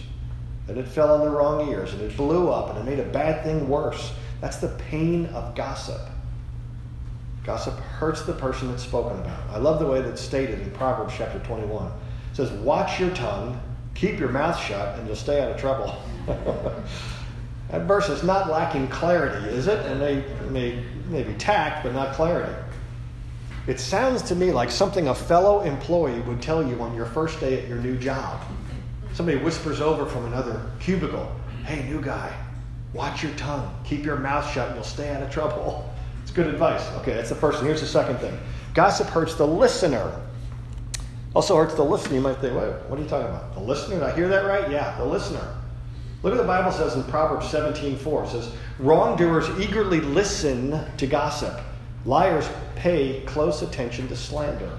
and 0.68 0.78
it 0.78 0.88
fell 0.88 1.16
on 1.16 1.22
the 1.22 1.30
wrong 1.30 1.70
ears, 1.70 1.94
and 1.94 2.02
it 2.02 2.16
blew 2.16 2.50
up, 2.50 2.70
and 2.70 2.78
it 2.78 2.86
made 2.86 3.00
a 3.00 3.10
bad 3.10 3.44
thing 3.44 3.68
worse. 3.68 4.14
That's 4.42 4.58
the 4.58 4.70
pain 4.90 5.26
of 5.28 5.56
gossip. 5.56 6.02
Gossip 7.44 7.80
hurts 7.80 8.24
the 8.24 8.34
person 8.34 8.70
that's 8.70 8.84
spoken 8.84 9.18
about. 9.20 9.50
I 9.50 9.58
love 9.58 9.80
the 9.80 9.88
way 9.88 10.02
that's 10.02 10.22
stated 10.22 10.60
in 10.60 10.70
Proverbs 10.72 11.16
chapter 11.18 11.40
21. 11.40 11.88
It 11.88 11.92
says, 12.34 12.52
Watch 12.52 13.00
your 13.00 13.10
tongue, 13.16 13.60
keep 13.96 14.20
your 14.20 14.30
mouth 14.30 14.60
shut, 14.60 15.00
and 15.00 15.08
you'll 15.08 15.16
stay 15.16 15.42
out 15.42 15.52
of 15.52 15.58
trouble. 15.58 15.98
that 17.70 17.82
verse 17.82 18.10
is 18.10 18.24
not 18.24 18.50
lacking 18.50 18.88
clarity, 18.88 19.48
is 19.50 19.68
it? 19.68 19.86
And 19.86 20.02
they 20.02 20.24
may 20.50 20.84
maybe 21.08 21.34
tact, 21.36 21.84
but 21.84 21.94
not 21.94 22.14
clarity. 22.14 22.54
It 23.68 23.80
sounds 23.80 24.24
to 24.24 24.36
me 24.36 24.52
like 24.52 24.72
something 24.72 25.10
a 25.10 25.16
fellow 25.16 25.62
employee 25.62 26.20
would 26.22 26.42
tell 26.42 26.68
you 26.68 26.82
on 26.82 26.96
your 26.96 27.06
first 27.06 27.40
day 27.40 27.62
at 27.62 27.68
your 27.68 27.78
new 27.78 27.98
job. 27.98 28.42
Somebody 29.14 29.38
whispers 29.38 29.82
over 29.82 30.06
from 30.06 30.26
another 30.26 30.72
cubicle, 30.80 31.32
Hey, 31.66 31.88
new 31.88 32.02
guy, 32.02 32.34
watch 32.94 33.22
your 33.22 33.34
tongue, 33.34 33.72
keep 33.84 34.04
your 34.04 34.16
mouth 34.16 34.52
shut, 34.52 34.68
and 34.68 34.76
you'll 34.76 34.84
stay 34.84 35.14
out 35.14 35.22
of 35.22 35.32
trouble. 35.32 35.88
It's 36.24 36.36
good 36.36 36.48
advice. 36.48 36.88
Okay, 36.98 37.14
that's 37.14 37.30
the 37.30 37.36
first 37.36 37.58
thing. 37.58 37.66
Here's 37.66 37.82
the 37.82 37.88
second 37.88 38.18
thing 38.18 38.38
gossip 38.76 39.08
hurts 39.08 39.34
the 39.34 39.48
listener. 39.48 40.14
Also 41.34 41.56
hurts 41.56 41.74
the 41.74 41.84
listener. 41.84 42.16
You 42.16 42.22
might 42.22 42.38
think, 42.38 42.54
wait, 42.54 42.72
what 42.88 43.00
are 43.00 43.02
you 43.02 43.10
talking 43.10 43.28
about? 43.28 43.56
The 43.56 43.62
listener? 43.62 43.96
Did 43.96 44.04
I 44.04 44.16
hear 44.16 44.28
that 44.28 44.46
right? 44.46 44.70
Yeah, 44.70 44.96
the 45.00 45.06
listener. 45.06 45.59
Look 46.22 46.34
at 46.34 46.38
the 46.38 46.44
Bible 46.44 46.72
says 46.72 46.96
in 46.96 47.04
Proverbs 47.04 47.50
17 47.50 47.98
4. 47.98 48.24
It 48.24 48.30
says, 48.30 48.52
Wrongdoers 48.78 49.50
eagerly 49.60 50.02
listen 50.02 50.86
to 50.98 51.08
gossip, 51.08 51.60
liars 52.06 52.50
pay 52.76 53.22
close 53.26 53.62
attention 53.62 54.08
to 54.10 54.16
slander. 54.16 54.78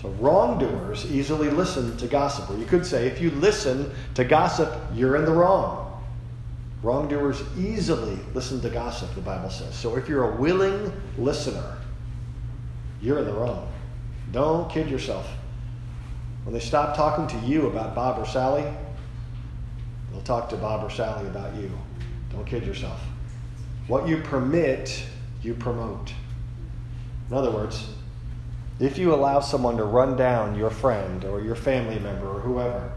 So 0.00 0.10
wrongdoers 0.20 1.10
easily 1.10 1.48
listen 1.48 1.96
to 1.96 2.06
gossip. 2.06 2.50
Or 2.50 2.58
you 2.58 2.66
could 2.66 2.84
say, 2.84 3.06
if 3.06 3.22
you 3.22 3.30
listen 3.30 3.90
to 4.14 4.24
gossip, 4.24 4.70
you're 4.92 5.16
in 5.16 5.24
the 5.24 5.32
wrong. 5.32 6.02
Wrongdoers 6.82 7.42
easily 7.56 8.18
listen 8.34 8.60
to 8.60 8.68
gossip, 8.68 9.14
the 9.14 9.22
Bible 9.22 9.48
says. 9.48 9.74
So 9.74 9.96
if 9.96 10.06
you're 10.06 10.34
a 10.34 10.36
willing 10.36 10.92
listener, 11.16 11.78
you're 13.00 13.18
in 13.18 13.24
the 13.24 13.32
wrong. 13.32 13.72
Don't 14.32 14.70
kid 14.70 14.90
yourself. 14.90 15.26
When 16.44 16.52
they 16.52 16.60
stop 16.60 16.94
talking 16.94 17.26
to 17.38 17.46
you 17.46 17.68
about 17.68 17.94
Bob 17.94 18.18
or 18.18 18.26
Sally, 18.26 18.64
they'll 20.14 20.22
talk 20.22 20.48
to 20.50 20.56
Bob 20.56 20.84
or 20.84 20.90
Sally 20.90 21.26
about 21.26 21.54
you. 21.56 21.70
Don't 22.30 22.46
kid 22.46 22.64
yourself. 22.64 23.00
What 23.88 24.08
you 24.08 24.18
permit, 24.18 25.04
you 25.42 25.54
promote. 25.54 26.12
In 27.28 27.36
other 27.36 27.50
words, 27.50 27.88
if 28.80 28.96
you 28.96 29.12
allow 29.12 29.40
someone 29.40 29.76
to 29.76 29.84
run 29.84 30.16
down 30.16 30.56
your 30.56 30.70
friend 30.70 31.24
or 31.24 31.40
your 31.40 31.54
family 31.54 31.98
member 31.98 32.28
or 32.28 32.40
whoever, 32.40 32.92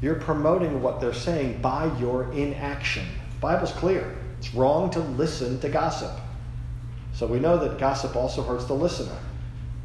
you're 0.00 0.16
promoting 0.16 0.82
what 0.82 1.00
they're 1.00 1.14
saying 1.14 1.60
by 1.60 1.96
your 1.98 2.30
inaction. 2.32 3.06
The 3.34 3.40
Bible's 3.40 3.72
clear. 3.72 4.16
It's 4.38 4.54
wrong 4.54 4.90
to 4.90 5.00
listen 5.00 5.60
to 5.60 5.68
gossip. 5.68 6.12
So 7.14 7.26
we 7.26 7.40
know 7.40 7.56
that 7.58 7.78
gossip 7.78 8.14
also 8.14 8.42
hurts 8.42 8.66
the 8.66 8.74
listener. 8.74 9.18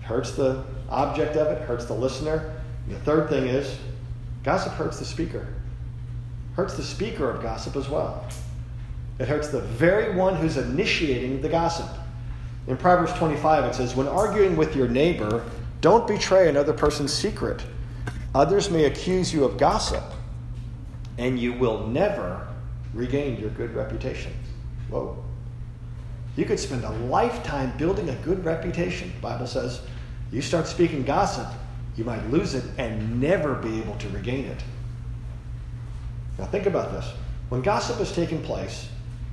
It 0.01 0.05
hurts 0.05 0.31
the 0.31 0.63
object 0.89 1.35
of 1.35 1.47
it, 1.47 1.61
hurts 1.63 1.85
the 1.85 1.93
listener. 1.93 2.61
And 2.85 2.95
the 2.95 2.99
third 2.99 3.29
thing 3.29 3.47
is 3.47 3.75
gossip 4.43 4.73
hurts 4.73 4.99
the 4.99 5.05
speaker. 5.05 5.47
Hurts 6.55 6.75
the 6.75 6.83
speaker 6.83 7.29
of 7.29 7.41
gossip 7.41 7.75
as 7.75 7.89
well. 7.89 8.25
It 9.19 9.27
hurts 9.27 9.49
the 9.49 9.61
very 9.61 10.15
one 10.15 10.35
who's 10.35 10.57
initiating 10.57 11.41
the 11.41 11.49
gossip. 11.49 11.89
In 12.67 12.77
Proverbs 12.77 13.13
25, 13.13 13.65
it 13.65 13.75
says, 13.75 13.95
When 13.95 14.07
arguing 14.07 14.55
with 14.55 14.75
your 14.75 14.87
neighbor, 14.87 15.43
don't 15.81 16.07
betray 16.07 16.49
another 16.49 16.73
person's 16.73 17.13
secret. 17.13 17.63
Others 18.33 18.71
may 18.71 18.85
accuse 18.85 19.33
you 19.33 19.43
of 19.43 19.57
gossip, 19.57 20.03
and 21.17 21.39
you 21.39 21.53
will 21.53 21.87
never 21.87 22.47
regain 22.93 23.39
your 23.39 23.49
good 23.51 23.75
reputation. 23.75 24.33
Whoa. 24.89 25.23
You 26.35 26.45
could 26.45 26.59
spend 26.59 26.83
a 26.83 26.89
lifetime 26.89 27.73
building 27.77 28.09
a 28.09 28.15
good 28.17 28.43
reputation, 28.43 29.11
the 29.15 29.21
Bible 29.21 29.45
says. 29.45 29.81
You 30.31 30.41
start 30.41 30.67
speaking 30.67 31.03
gossip, 31.03 31.47
you 31.95 32.03
might 32.03 32.27
lose 32.31 32.55
it 32.55 32.63
and 32.77 33.21
never 33.21 33.53
be 33.53 33.79
able 33.79 33.95
to 33.97 34.09
regain 34.09 34.45
it. 34.45 34.63
Now, 36.37 36.45
think 36.45 36.65
about 36.65 36.91
this. 36.91 37.11
When 37.49 37.61
gossip 37.61 37.99
is 37.99 38.11
taking 38.11 38.41
place, 38.41 38.87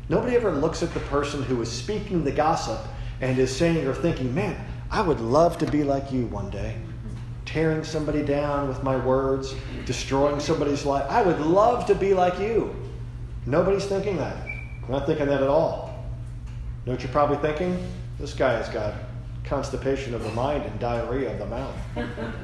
nobody 0.08 0.36
ever 0.36 0.52
looks 0.52 0.82
at 0.82 0.92
the 0.92 1.00
person 1.00 1.42
who 1.42 1.60
is 1.62 1.70
speaking 1.70 2.24
the 2.24 2.32
gossip 2.32 2.80
and 3.20 3.38
is 3.38 3.54
saying 3.54 3.86
or 3.86 3.94
thinking, 3.94 4.34
man, 4.34 4.62
I 4.90 5.02
would 5.02 5.20
love 5.20 5.58
to 5.58 5.66
be 5.66 5.84
like 5.84 6.12
you 6.12 6.26
one 6.26 6.50
day. 6.50 6.76
Tearing 7.46 7.84
somebody 7.84 8.22
down 8.22 8.68
with 8.68 8.82
my 8.82 8.96
words, 8.96 9.54
destroying 9.84 10.40
somebody's 10.40 10.84
life. 10.84 11.04
I 11.10 11.22
would 11.22 11.40
love 11.40 11.86
to 11.86 11.94
be 11.94 12.14
like 12.14 12.38
you. 12.38 12.74
Nobody's 13.46 13.86
thinking 13.86 14.16
that. 14.18 14.44
They're 14.44 14.90
not 14.90 15.06
thinking 15.06 15.26
that 15.26 15.42
at 15.42 15.48
all. 15.48 16.04
You 16.46 16.86
know 16.86 16.92
what 16.92 17.02
you're 17.02 17.12
probably 17.12 17.38
thinking? 17.38 17.82
This 18.18 18.34
guy 18.34 18.52
has 18.52 18.68
got 18.68 18.94
constipation 19.44 20.14
of 20.14 20.22
the 20.22 20.30
mind 20.32 20.64
and 20.64 20.78
diarrhea 20.78 21.32
of 21.32 21.38
the 21.38 21.46
mouth. 21.46 21.74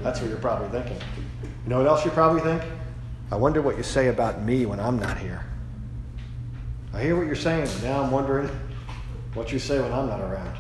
That's 0.03 0.21
what 0.21 0.29
you're 0.31 0.39
probably 0.39 0.69
thinking. 0.69 0.99
You 1.43 1.71
know 1.71 1.79
what 1.79 1.87
else 1.87 2.05
you 2.05 2.11
probably 2.11 2.41
think? 2.41 2.63
I 3.31 3.37
wonder 3.37 3.61
what 3.61 3.77
you 3.77 3.83
say 3.83 4.09
about 4.09 4.43
me 4.43 4.67
when 4.67 4.79
I'm 4.79 4.99
not 4.99 5.19
here. 5.19 5.45
I 6.95 7.03
hear 7.03 7.17
what 7.17 7.27
you're 7.27 7.35
saying, 7.35 7.67
but 7.67 7.83
now 7.83 8.03
I'm 8.03 8.11
wondering 8.11 8.49
what 9.35 9.53
you 9.53 9.59
say 9.59 9.81
when 9.81 9.93
I'm 9.93 10.09
not 10.09 10.21
around. 10.21 10.57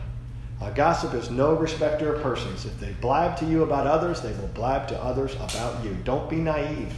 Gossip 0.76 1.14
is 1.14 1.30
no 1.30 1.54
respecter 1.54 2.14
of 2.14 2.22
persons. 2.22 2.66
If 2.66 2.78
they 2.78 2.92
blab 3.00 3.38
to 3.38 3.46
you 3.46 3.62
about 3.62 3.86
others, 3.86 4.20
they 4.20 4.32
will 4.32 4.48
blab 4.48 4.86
to 4.88 5.02
others 5.02 5.34
about 5.36 5.82
you. 5.82 5.96
Don't 6.04 6.28
be 6.28 6.36
naive. 6.36 6.92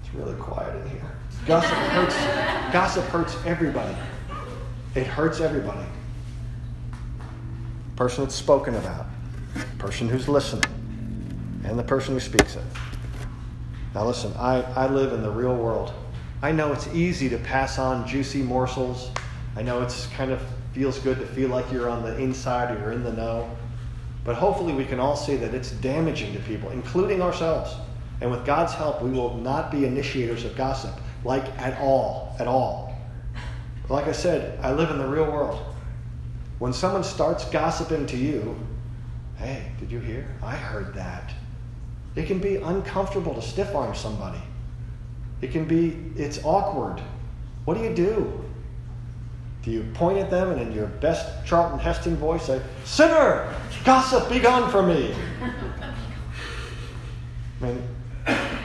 It's 0.00 0.14
really 0.14 0.36
quiet 0.36 0.80
in 0.82 0.90
here. 0.90 1.10
Gossip 1.46 1.70
hurts. 1.70 2.14
Gossip 2.72 3.04
hurts 3.06 3.36
everybody. 3.44 3.96
It 4.94 5.08
hurts 5.08 5.40
everybody. 5.40 5.84
The 6.90 7.96
person 7.96 8.22
that's 8.22 8.36
spoken 8.36 8.76
about, 8.76 9.06
the 9.54 9.76
person 9.78 10.08
who's 10.08 10.28
listening, 10.28 10.70
and 11.64 11.76
the 11.76 11.82
person 11.82 12.14
who 12.14 12.20
speaks 12.20 12.54
it. 12.54 12.62
Now, 13.94 14.06
listen, 14.06 14.32
I, 14.36 14.62
I 14.74 14.86
live 14.86 15.12
in 15.12 15.22
the 15.22 15.30
real 15.30 15.54
world. 15.54 15.92
I 16.42 16.52
know 16.52 16.72
it's 16.72 16.86
easy 16.88 17.28
to 17.30 17.38
pass 17.38 17.78
on 17.78 18.06
juicy 18.06 18.42
morsels. 18.42 19.10
I 19.56 19.62
know 19.62 19.82
it's 19.82 20.06
kind 20.08 20.30
of 20.30 20.40
feels 20.72 20.98
good 21.00 21.18
to 21.18 21.26
feel 21.26 21.48
like 21.48 21.70
you're 21.72 21.88
on 21.88 22.02
the 22.02 22.16
inside 22.18 22.74
or 22.74 22.78
you're 22.78 22.92
in 22.92 23.02
the 23.02 23.12
know. 23.12 23.50
But 24.24 24.36
hopefully, 24.36 24.72
we 24.72 24.84
can 24.84 25.00
all 25.00 25.16
see 25.16 25.36
that 25.36 25.54
it's 25.54 25.72
damaging 25.72 26.32
to 26.34 26.38
people, 26.40 26.70
including 26.70 27.20
ourselves. 27.20 27.74
And 28.20 28.30
with 28.30 28.44
God's 28.44 28.74
help, 28.74 29.02
we 29.02 29.10
will 29.10 29.36
not 29.38 29.70
be 29.70 29.86
initiators 29.86 30.44
of 30.44 30.56
gossip, 30.56 30.94
like 31.24 31.44
at 31.58 31.80
all, 31.80 32.36
at 32.38 32.46
all. 32.46 32.94
But 33.88 33.94
like 33.94 34.06
I 34.06 34.12
said, 34.12 34.58
I 34.62 34.72
live 34.72 34.90
in 34.90 34.98
the 34.98 35.08
real 35.08 35.30
world. 35.30 35.58
When 36.58 36.72
someone 36.72 37.02
starts 37.02 37.44
gossiping 37.46 38.06
to 38.06 38.16
you, 38.16 38.56
hey, 39.36 39.72
did 39.80 39.90
you 39.90 39.98
hear? 39.98 40.28
I 40.42 40.54
heard 40.54 40.94
that. 40.94 41.32
It 42.16 42.26
can 42.26 42.38
be 42.38 42.56
uncomfortable 42.56 43.34
to 43.34 43.42
stiff 43.42 43.74
arm 43.74 43.94
somebody. 43.94 44.40
It 45.40 45.52
can 45.52 45.64
be, 45.64 45.96
it's 46.16 46.44
awkward. 46.44 47.00
What 47.64 47.76
do 47.76 47.84
you 47.84 47.94
do? 47.94 48.44
Do 49.62 49.70
you 49.70 49.84
point 49.94 50.18
at 50.18 50.30
them 50.30 50.50
and 50.50 50.60
in 50.60 50.72
your 50.72 50.86
best 50.86 51.46
Charlton 51.46 51.78
Heston 51.78 52.16
voice 52.16 52.46
say, 52.46 52.60
Sinner, 52.84 53.54
gossip, 53.84 54.28
be 54.28 54.38
gone 54.38 54.70
from 54.70 54.88
me? 54.88 55.14
I 57.60 57.64
mean, 57.64 57.82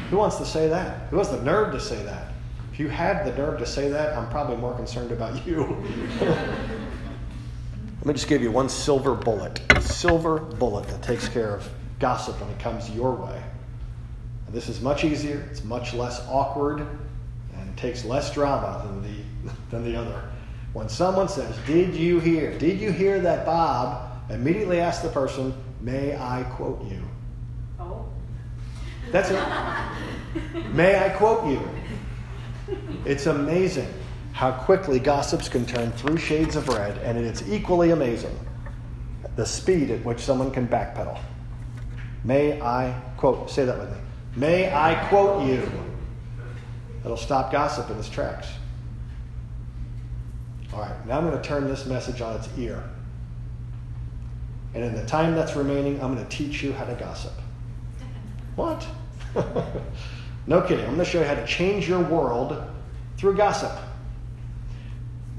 who 0.10 0.18
wants 0.18 0.38
to 0.38 0.46
say 0.46 0.70
that? 0.70 1.10
Who 1.10 1.18
has 1.18 1.30
the 1.30 1.42
nerve 1.42 1.74
to 1.74 1.80
say 1.80 2.02
that? 2.04 2.32
If 2.72 2.80
you 2.80 2.88
had 2.88 3.26
the 3.26 3.38
nerve 3.38 3.60
to 3.60 3.66
say 3.66 3.90
that, 3.90 4.18
I'm 4.18 4.30
probably 4.30 4.58
more 4.58 4.74
concerned 4.74 5.12
about 5.12 5.46
you. 5.48 5.84
Let 8.00 8.06
me 8.06 8.14
just 8.14 8.28
give 8.28 8.42
you 8.42 8.52
one 8.52 8.70
silver 8.70 9.16
bullet. 9.16 9.62
A 9.76 9.82
silver 9.82 10.40
bullet 10.40 10.88
that 10.88 11.02
takes 11.02 11.28
care 11.28 11.56
of 11.56 11.70
gossip 12.06 12.40
when 12.40 12.52
it 12.52 12.60
comes 12.60 12.88
your 12.92 13.16
way. 13.16 13.42
And 14.46 14.56
this 14.56 14.70
is 14.70 14.80
much 14.80 15.04
easier, 15.04 15.44
it's 15.50 15.64
much 15.64 15.92
less 15.96 16.24
awkward, 16.28 16.86
and 17.56 17.78
takes 17.78 18.06
less 18.06 18.32
drama 18.32 18.84
than 18.86 19.02
the, 19.02 19.52
than 19.72 19.84
the 19.84 20.00
other. 20.00 20.22
When 20.74 20.88
someone 20.88 21.28
says, 21.28 21.58
Did 21.66 21.96
you 21.96 22.20
hear? 22.20 22.56
Did 22.60 22.80
you 22.80 22.92
hear 22.92 23.20
that 23.22 23.44
Bob? 23.44 24.22
Immediately 24.30 24.82
ask 24.82 25.02
the 25.02 25.10
person, 25.10 25.52
May 25.82 26.16
I 26.16 26.44
quote 26.44 26.86
you? 26.86 27.02
Oh. 27.80 28.06
That's 29.12 29.32
it. 29.32 29.44
May 30.74 31.04
I 31.04 31.10
quote 31.10 31.48
you? 31.48 32.78
It's 33.04 33.26
amazing 33.26 33.92
how 34.32 34.52
quickly 34.52 35.00
gossips 35.00 35.50
can 35.50 35.66
turn 35.66 35.92
through 35.94 36.18
shades 36.18 36.56
of 36.56 36.68
red, 36.68 37.00
and 37.00 37.18
it's 37.18 37.42
equally 37.50 37.90
amazing 37.90 38.38
the 39.38 39.46
speed 39.46 39.90
at 39.90 40.06
which 40.06 40.20
someone 40.20 40.52
can 40.52 40.68
backpedal. 40.68 41.20
May 42.26 42.60
I 42.60 43.00
quote, 43.18 43.52
say 43.52 43.66
that 43.66 43.78
with 43.78 43.90
me. 43.92 43.98
May 44.36 44.74
I 44.74 44.96
quote 45.10 45.48
you? 45.48 45.72
That'll 47.04 47.18
stop 47.18 47.52
gossip 47.52 47.90
in 47.92 47.98
its 48.00 48.10
tracks. 48.10 48.48
All 50.74 50.82
right, 50.82 51.08
now 51.08 51.20
I'm 51.20 51.30
going 51.30 51.40
to 51.40 51.48
turn 51.48 51.68
this 51.68 51.86
message 51.86 52.22
on 52.22 52.36
its 52.36 52.50
ear. 52.58 52.84
And 54.74 54.84
in 54.84 54.96
the 54.96 55.06
time 55.06 55.36
that's 55.36 55.56
remaining, 55.56 56.02
I'm 56.02 56.16
going 56.16 56.28
to 56.28 56.36
teach 56.36 56.64
you 56.64 56.74
how 56.74 56.84
to 56.86 56.96
gossip. 56.96 57.32
What? 58.56 58.86
no 60.48 60.62
kidding. 60.62 60.84
I'm 60.86 60.96
going 60.96 60.98
to 60.98 61.06
show 61.06 61.20
you 61.20 61.26
how 61.26 61.36
to 61.36 61.46
change 61.46 61.88
your 61.88 62.02
world 62.02 62.62
through 63.18 63.38
gossip. 63.38 63.72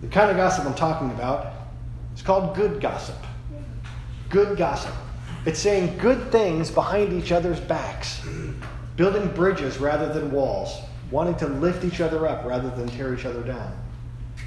The 0.02 0.08
kind 0.08 0.30
of 0.30 0.36
gossip 0.36 0.64
I'm 0.64 0.74
talking 0.74 1.10
about 1.10 1.52
is 2.14 2.22
called 2.22 2.54
good 2.54 2.80
gossip. 2.80 3.16
Good 4.30 4.56
gossip. 4.56 4.94
It's 5.46 5.60
saying 5.60 5.98
good 5.98 6.32
things 6.32 6.72
behind 6.72 7.12
each 7.12 7.30
other's 7.30 7.60
backs, 7.60 8.20
building 8.96 9.28
bridges 9.28 9.78
rather 9.78 10.12
than 10.12 10.32
walls, 10.32 10.80
wanting 11.12 11.36
to 11.36 11.46
lift 11.46 11.84
each 11.84 12.00
other 12.00 12.26
up 12.26 12.44
rather 12.44 12.68
than 12.70 12.88
tear 12.88 13.14
each 13.14 13.24
other 13.24 13.42
down. 13.42 13.72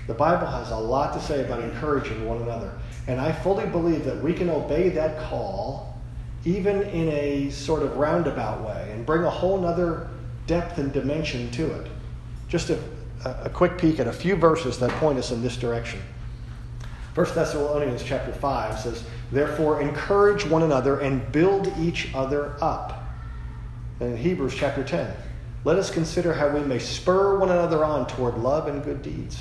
The 0.08 0.14
Bible 0.14 0.48
has 0.48 0.72
a 0.72 0.76
lot 0.76 1.14
to 1.14 1.22
say 1.22 1.46
about 1.46 1.62
encouraging 1.62 2.28
one 2.28 2.42
another. 2.42 2.74
And 3.08 3.22
I 3.22 3.32
fully 3.32 3.66
believe 3.66 4.04
that 4.06 4.22
we 4.22 4.34
can 4.34 4.50
obey 4.50 4.90
that 4.90 5.20
call 5.22 5.98
even 6.46 6.82
in 6.82 7.10
a 7.10 7.50
sort 7.50 7.82
of 7.82 7.96
roundabout 7.96 8.66
way 8.66 8.92
and 8.94 9.06
bring 9.06 9.24
a 9.24 9.30
whole 9.30 9.60
nother 9.60 10.10
depth 10.48 10.80
and 10.80 10.92
dimension 10.92 11.50
to 11.52 11.72
it. 11.80 11.88
Just 12.48 12.72
a, 12.72 12.80
a 13.24 13.50
quick 13.50 13.78
peek 13.78 14.00
at 14.00 14.08
a 14.08 14.14
few 14.14 14.36
verses 14.36 14.80
that 14.80 14.90
point 14.92 15.18
us 15.18 15.32
in 15.32 15.42
this 15.42 15.56
direction. 15.56 16.02
1 17.15 17.26
Thessalonians 17.34 18.04
chapter 18.04 18.32
5 18.32 18.80
says, 18.80 19.04
Therefore, 19.32 19.82
encourage 19.82 20.45
one 20.45 20.63
another 20.63 21.00
and 21.00 21.32
build 21.32 21.74
each 21.80 22.13
other 22.13 22.56
up. 22.62 23.04
And 24.00 24.12
in 24.12 24.17
Hebrews 24.17 24.56
chapter 24.56 24.84
10, 24.84 25.12
let 25.65 25.78
us 25.78 25.91
consider 25.91 26.34
how 26.34 26.50
we 26.50 26.62
may 26.62 26.80
spur 26.80 27.38
one 27.38 27.50
another 27.50 27.84
on 27.84 28.08
toward 28.08 28.38
love 28.38 28.67
and 28.67 28.84
good 28.84 29.02
deeds. 29.02 29.39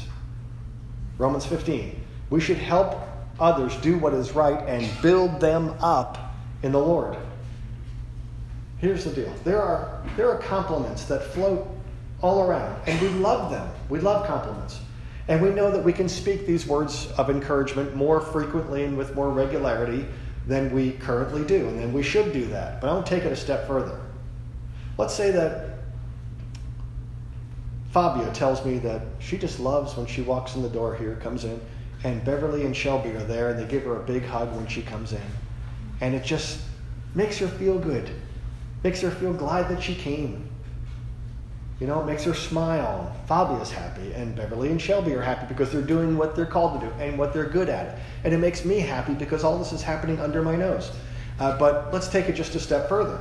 Romans 1.18 1.46
15, 1.46 2.00
we 2.30 2.40
should 2.40 2.56
help 2.56 3.00
others 3.38 3.76
do 3.76 3.98
what 3.98 4.14
is 4.14 4.32
right 4.32 4.60
and 4.66 4.90
build 5.02 5.40
them 5.40 5.74
up 5.80 6.34
in 6.62 6.72
the 6.72 6.78
Lord. 6.78 7.16
Here's 8.78 9.04
the 9.04 9.12
deal 9.12 9.32
there 9.44 9.60
are, 9.60 10.02
there 10.16 10.30
are 10.30 10.38
compliments 10.38 11.04
that 11.04 11.22
float 11.32 11.68
all 12.20 12.48
around, 12.48 12.80
and 12.86 13.00
we 13.00 13.08
love 13.08 13.50
them. 13.50 13.68
We 13.88 14.00
love 14.00 14.26
compliments. 14.26 14.80
And 15.28 15.42
we 15.42 15.50
know 15.50 15.70
that 15.70 15.84
we 15.84 15.92
can 15.92 16.08
speak 16.08 16.46
these 16.46 16.66
words 16.66 17.10
of 17.18 17.28
encouragement 17.28 17.94
more 17.94 18.20
frequently 18.20 18.84
and 18.84 18.96
with 18.96 19.14
more 19.14 19.30
regularity 19.30 20.06
than 20.46 20.72
we 20.74 20.92
currently 20.92 21.44
do, 21.44 21.68
and 21.68 21.78
then 21.78 21.92
we 21.92 22.02
should 22.02 22.32
do 22.32 22.46
that. 22.46 22.80
But 22.80 22.88
I 22.88 22.94
want 22.94 23.06
to 23.06 23.14
take 23.14 23.24
it 23.24 23.32
a 23.32 23.36
step 23.36 23.66
further. 23.66 24.00
Let's 24.96 25.14
say 25.14 25.30
that 25.32 25.74
Fabia 27.90 28.32
tells 28.32 28.64
me 28.64 28.78
that 28.78 29.02
she 29.18 29.36
just 29.36 29.60
loves 29.60 29.96
when 29.96 30.06
she 30.06 30.22
walks 30.22 30.56
in 30.56 30.62
the 30.62 30.68
door 30.70 30.96
here, 30.96 31.16
comes 31.16 31.44
in, 31.44 31.60
and 32.04 32.24
Beverly 32.24 32.64
and 32.64 32.74
Shelby 32.74 33.10
are 33.10 33.24
there, 33.24 33.50
and 33.50 33.58
they 33.58 33.66
give 33.66 33.82
her 33.84 34.00
a 34.00 34.02
big 34.02 34.24
hug 34.24 34.54
when 34.54 34.66
she 34.66 34.80
comes 34.80 35.12
in. 35.12 35.20
And 36.00 36.14
it 36.14 36.24
just 36.24 36.60
makes 37.14 37.38
her 37.38 37.48
feel 37.48 37.78
good, 37.78 38.10
makes 38.82 39.02
her 39.02 39.10
feel 39.10 39.34
glad 39.34 39.68
that 39.68 39.82
she 39.82 39.94
came. 39.94 40.47
You 41.80 41.86
know, 41.86 42.00
it 42.00 42.06
makes 42.06 42.24
her 42.24 42.34
smile. 42.34 43.14
Fabia's 43.28 43.70
happy, 43.70 44.12
and 44.12 44.34
Beverly 44.34 44.70
and 44.70 44.82
Shelby 44.82 45.14
are 45.14 45.22
happy 45.22 45.46
because 45.46 45.70
they're 45.70 45.80
doing 45.80 46.16
what 46.16 46.34
they're 46.34 46.46
called 46.46 46.80
to 46.80 46.86
do 46.86 46.92
and 46.94 47.16
what 47.16 47.32
they're 47.32 47.48
good 47.48 47.68
at. 47.68 48.00
And 48.24 48.34
it 48.34 48.38
makes 48.38 48.64
me 48.64 48.80
happy 48.80 49.14
because 49.14 49.44
all 49.44 49.58
this 49.58 49.72
is 49.72 49.82
happening 49.82 50.18
under 50.18 50.42
my 50.42 50.56
nose. 50.56 50.90
Uh, 51.38 51.56
but 51.56 51.92
let's 51.92 52.08
take 52.08 52.28
it 52.28 52.32
just 52.32 52.56
a 52.56 52.60
step 52.60 52.88
further. 52.88 53.20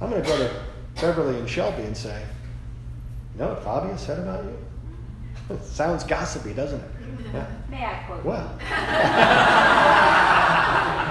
I'm 0.00 0.10
going 0.10 0.22
to 0.22 0.28
go 0.28 0.38
to 0.38 0.54
Beverly 1.00 1.36
and 1.38 1.50
Shelby 1.50 1.82
and 1.82 1.96
say, 1.96 2.24
You 3.34 3.40
know 3.40 3.48
what 3.48 3.64
Fabia 3.64 3.98
said 3.98 4.20
about 4.20 4.44
you? 4.44 4.56
Sounds 5.62 6.04
gossipy, 6.04 6.54
doesn't 6.54 6.78
it? 6.80 6.90
Yeah. 7.34 7.46
May 7.70 7.84
I 7.84 8.04
quote? 8.06 8.24
Well. 8.24 8.58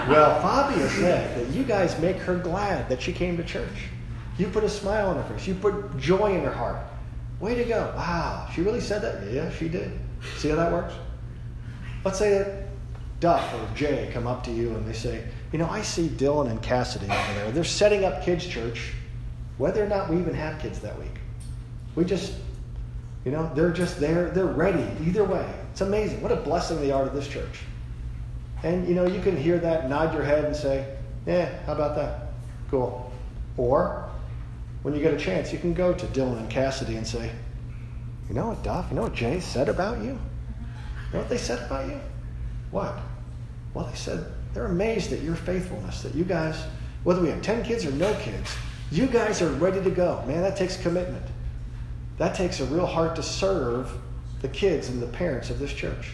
well, 0.10 0.42
Fabia 0.42 0.90
said 0.90 1.38
that 1.38 1.54
you 1.54 1.64
guys 1.64 2.00
make 2.00 2.18
her 2.18 2.38
glad 2.38 2.88
that 2.88 3.02
she 3.02 3.12
came 3.12 3.36
to 3.36 3.44
church. 3.44 3.90
You 4.42 4.48
put 4.48 4.64
a 4.64 4.70
smile 4.70 5.10
on 5.10 5.18
her 5.18 5.24
face. 5.24 5.46
You 5.46 5.54
put 5.54 6.00
joy 6.00 6.34
in 6.34 6.44
her 6.44 6.52
heart. 6.52 6.78
Way 7.40 7.54
to 7.54 7.64
go. 7.64 7.94
Wow. 7.96 8.50
She 8.52 8.64
really 8.64 8.82
said 8.82 9.04
that? 9.04 9.32
Yeah, 9.32 9.52
she 9.52 9.70
did. 9.70 9.92
See 10.38 10.50
how 10.50 10.56
that 10.56 10.72
works? 10.72 10.96
Let's 12.04 12.18
say 12.18 12.40
that 12.40 12.68
Duff 13.20 13.54
or 13.54 13.76
Jay 13.76 14.10
come 14.12 14.26
up 14.26 14.44
to 14.46 14.52
you 14.52 14.72
and 14.72 14.88
they 14.88 14.94
say, 14.94 15.26
You 15.52 15.60
know, 15.60 15.70
I 15.70 15.84
see 15.84 16.08
Dylan 16.08 16.50
and 16.50 16.60
Cassidy 16.60 17.06
over 17.06 17.34
there. 17.36 17.52
They're 17.52 17.64
setting 17.64 18.04
up 18.04 18.24
kids' 18.24 18.48
church, 18.48 18.94
whether 19.60 19.86
or 19.86 19.88
not 19.88 20.10
we 20.10 20.18
even 20.18 20.34
have 20.34 20.60
kids 20.60 20.80
that 20.80 20.98
week. 20.98 21.20
We 21.94 22.04
just, 22.04 22.34
you 23.24 23.32
know, 23.32 23.52
they're 23.54 23.70
just 23.70 24.00
there. 24.00 24.32
They're 24.32 24.48
ready 24.48 24.88
either 25.06 25.24
way. 25.24 25.48
It's 25.72 25.82
amazing. 25.82 26.20
What 26.20 26.32
a 26.32 26.38
blessing 26.38 26.82
they 26.82 26.90
are 26.90 27.04
to 27.04 27.12
this 27.12 27.28
church. 27.28 27.60
And, 28.64 28.88
you 28.88 28.96
know, 28.96 29.06
you 29.06 29.22
can 29.22 29.38
hear 29.38 29.60
that, 29.60 29.88
nod 29.88 30.16
your 30.16 30.24
head 30.24 30.46
and 30.46 30.56
say, 30.56 30.96
Yeah, 31.28 31.64
how 31.68 31.74
about 31.74 31.96
that? 31.96 32.30
Cool. 32.72 33.14
Or, 33.56 34.11
when 34.84 34.96
you 34.96 35.02
get 35.02 35.14
a 35.14 35.18
chance, 35.18 35.54
you 35.54 35.60
can 35.60 35.74
go 35.74 35.94
to 35.94 36.06
Dylan 36.08 36.40
and 36.40 36.50
Cassidy 36.50 36.96
and 36.96 37.06
say, 37.06 37.32
You 38.28 38.36
know 38.36 38.48
what, 38.48 38.64
Duff? 38.64 38.88
You 38.90 38.96
know 38.96 39.04
what 39.04 39.14
Jay 39.14 39.40
said 39.40 39.70
about 39.70 40.00
you? 40.00 40.12
You 40.12 41.14
know 41.14 41.20
what 41.20 41.30
they 41.30 41.38
said 41.38 41.66
about 41.66 41.88
you? 41.88 42.00
What? 42.72 42.98
Well, 43.74 43.86
they 43.86 43.96
said 43.96 44.26
they're 44.54 44.66
amazed 44.66 45.14
at 45.14 45.22
your 45.22 45.36
faithfulness, 45.36 46.02
that 46.04 46.16
you 46.16 46.24
guys, 46.24 46.62
whether 47.04 47.22
we 47.22 47.30
have 47.30 47.42
10 47.42 47.64
kids 47.64 47.86
or 47.86 47.92
no 47.92 48.14
kids, 48.16 48.56
you 48.92 49.08
guys 49.08 49.42
are 49.42 49.50
ready 49.54 49.82
to 49.82 49.92
go. 49.92 50.24
Man, 50.28 50.42
that 50.42 50.58
takes 50.58 50.78
commitment. 50.78 51.26
That 52.18 52.36
takes 52.36 52.60
a 52.60 52.66
real 52.66 52.86
heart 52.86 53.16
to 53.16 53.24
serve 53.24 53.92
the 54.42 54.50
kids 54.50 54.90
and 54.90 55.02
the 55.02 55.08
parents 55.08 55.50
of 55.50 55.60
this 55.60 55.72
church. 55.72 56.12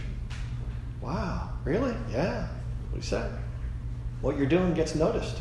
Wow, 1.02 1.50
really? 1.64 1.96
Yeah, 2.12 2.48
what 2.92 3.02
he 3.02 3.08
said. 3.08 3.32
What 4.22 4.38
you're 4.38 4.48
doing 4.48 4.74
gets 4.74 4.96
noticed. 4.96 5.38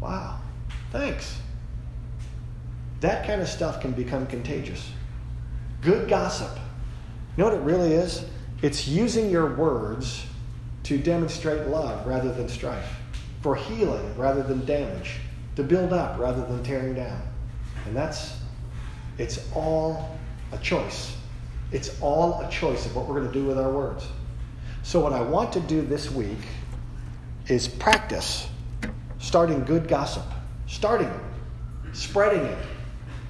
Wow, 0.00 0.40
thanks. 0.92 1.38
That 3.00 3.26
kind 3.26 3.40
of 3.40 3.48
stuff 3.48 3.80
can 3.80 3.92
become 3.92 4.26
contagious. 4.26 4.90
Good 5.80 6.08
gossip. 6.08 6.50
You 7.36 7.44
know 7.44 7.50
what 7.50 7.54
it 7.54 7.62
really 7.62 7.92
is? 7.92 8.24
It's 8.62 8.86
using 8.86 9.30
your 9.30 9.54
words 9.54 10.26
to 10.84 10.98
demonstrate 10.98 11.68
love 11.68 12.06
rather 12.06 12.32
than 12.32 12.48
strife, 12.48 12.96
for 13.42 13.54
healing 13.56 14.16
rather 14.18 14.42
than 14.42 14.64
damage, 14.66 15.16
to 15.56 15.62
build 15.62 15.92
up 15.92 16.18
rather 16.18 16.44
than 16.44 16.62
tearing 16.62 16.94
down. 16.94 17.22
And 17.86 17.96
that's, 17.96 18.36
it's 19.16 19.48
all 19.54 20.18
a 20.52 20.58
choice. 20.58 21.16
It's 21.72 22.00
all 22.02 22.40
a 22.40 22.50
choice 22.50 22.84
of 22.84 22.94
what 22.94 23.06
we're 23.06 23.20
going 23.20 23.32
to 23.32 23.38
do 23.38 23.46
with 23.46 23.58
our 23.58 23.70
words. 23.70 24.06
So, 24.82 25.00
what 25.00 25.12
I 25.12 25.20
want 25.20 25.52
to 25.52 25.60
do 25.60 25.82
this 25.82 26.10
week 26.10 26.38
is 27.46 27.68
practice 27.68 28.48
starting 29.18 29.64
good 29.64 29.86
gossip, 29.86 30.24
starting 30.66 31.08
it, 31.08 31.20
spreading 31.92 32.44
it, 32.44 32.58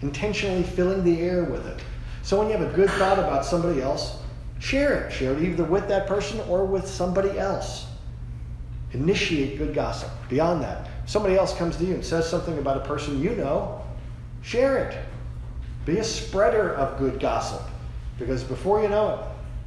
intentionally 0.02 0.62
filling 0.62 1.04
the 1.04 1.20
air 1.20 1.44
with 1.44 1.66
it. 1.66 1.80
So, 2.22 2.38
when 2.38 2.48
you 2.48 2.56
have 2.56 2.66
a 2.66 2.74
good 2.74 2.90
thought 2.90 3.18
about 3.18 3.44
somebody 3.44 3.80
else, 3.80 4.18
share 4.58 5.04
it. 5.04 5.12
Share 5.12 5.32
it 5.32 5.42
either 5.42 5.64
with 5.64 5.88
that 5.88 6.06
person 6.06 6.40
or 6.48 6.64
with 6.64 6.86
somebody 6.86 7.38
else. 7.38 7.86
Initiate 8.92 9.58
good 9.58 9.74
gossip. 9.74 10.10
Beyond 10.28 10.62
that, 10.62 10.88
if 11.04 11.10
somebody 11.10 11.36
else 11.36 11.56
comes 11.56 11.76
to 11.76 11.84
you 11.84 11.94
and 11.94 12.04
says 12.04 12.28
something 12.28 12.58
about 12.58 12.76
a 12.76 12.80
person 12.80 13.22
you 13.22 13.30
know, 13.36 13.82
share 14.42 14.78
it. 14.78 14.98
Be 15.86 15.98
a 15.98 16.04
spreader 16.04 16.74
of 16.74 16.98
good 16.98 17.20
gossip. 17.20 17.62
Because 18.18 18.44
before 18.44 18.82
you 18.82 18.88
know 18.88 19.14
it, 19.14 19.20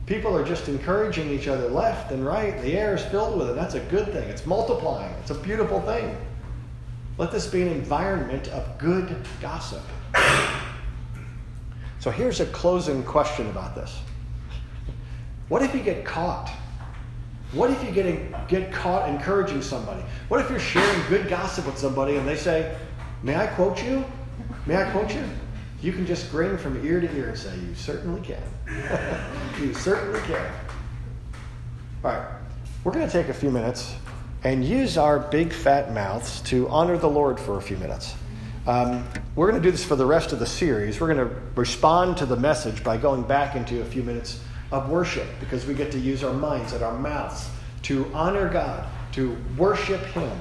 people 0.06 0.38
are 0.38 0.46
just 0.46 0.67
encouraging 0.67 1.30
each 1.30 1.48
other 1.48 1.67
left 1.69 2.12
and 2.12 2.26
right. 2.26 2.62
The 2.62 2.78
air 2.78 2.96
is 2.96 3.04
filled 3.06 3.38
with 3.38 3.50
it. 3.50 3.56
That's 3.56 3.74
a 3.74 3.80
good 3.80 4.12
thing. 4.12 4.30
It's 4.30 4.46
multiplying, 4.46 5.13
it's 5.22 5.32
a 5.32 5.36
beautiful 5.36 5.82
thing. 5.82 6.15
Let 7.17 7.32
this 7.32 7.48
be 7.48 7.62
an 7.62 7.67
environment 7.67 8.48
of 8.50 8.78
good 8.78 9.15
gossip. 9.39 9.84
So 12.04 12.12
here's 12.12 12.42
a 12.42 12.46
closing 12.48 13.02
question 13.02 13.50
about 13.50 13.76
this. 13.76 13.98
What 15.48 15.62
if 15.62 15.74
you 15.74 15.80
get 15.80 16.04
caught? 16.04 16.52
What 17.54 17.70
if 17.70 17.82
you 17.82 17.92
get, 17.92 18.50
get 18.50 18.74
caught 18.74 19.08
encouraging 19.08 19.62
somebody? 19.62 20.04
What 20.28 20.42
if 20.42 20.50
you're 20.50 20.60
sharing 20.60 21.08
good 21.08 21.30
gossip 21.30 21.66
with 21.66 21.78
somebody 21.78 22.18
and 22.18 22.28
they 22.28 22.36
say, 22.36 22.76
May 23.24 23.38
I 23.38 23.48
quote 23.48 23.82
you? 23.82 24.04
May 24.66 24.76
I 24.76 24.92
quote 24.92 25.16
you? 25.16 25.24
You 25.82 25.94
can 25.94 26.06
just 26.06 26.30
grin 26.30 26.58
from 26.58 26.86
ear 26.86 27.00
to 27.00 27.10
ear 27.16 27.30
and 27.30 27.38
say, 27.38 27.56
You 27.56 27.74
certainly 27.74 28.20
can. 28.20 28.44
you 29.62 29.74
certainly 29.74 30.20
can. 30.24 30.52
All 32.04 32.12
right, 32.12 32.28
we're 32.84 32.92
going 32.92 33.08
to 33.08 33.13
take 33.13 33.30
a 33.30 33.34
few 33.34 33.50
minutes 33.50 33.96
and 34.44 34.66
use 34.66 34.98
our 34.98 35.20
big 35.20 35.54
fat 35.54 35.94
mouths 35.94 36.42
to 36.42 36.68
honor 36.68 36.98
the 36.98 37.10
Lord 37.10 37.39
for 37.39 37.60
a 37.60 37.62
few 37.62 37.78
minutes. 37.78 38.16
Um, 38.65 39.06
we're 39.36 39.49
going 39.49 39.62
to 39.62 39.67
do 39.67 39.71
this 39.71 39.84
for 39.84 39.97
the 39.97 40.06
rest 40.06 40.32
of 40.32 40.39
the 40.39 40.45
series. 40.45 41.02
We're 41.02 41.13
going 41.13 41.28
to 41.28 41.36
respond 41.56 42.15
to 42.17 42.26
the 42.26 42.38
message 42.38 42.82
by 42.84 42.95
going 42.95 43.23
back 43.23 43.56
into 43.56 43.82
a 43.82 43.86
few 43.86 44.04
minutes 44.04 44.41
of 44.71 44.89
worship 44.89 45.28
because 45.41 45.65
we 45.65 45.73
get 45.73 45.91
to 45.91 45.99
use 45.99 46.23
our 46.23 46.34
minds 46.34 46.71
and 46.71 46.82
our 46.82 46.97
mouths 46.97 47.49
to 47.84 48.10
honor 48.13 48.47
God, 48.47 48.88
to 49.13 49.38
worship 49.58 50.02
Him. 50.06 50.38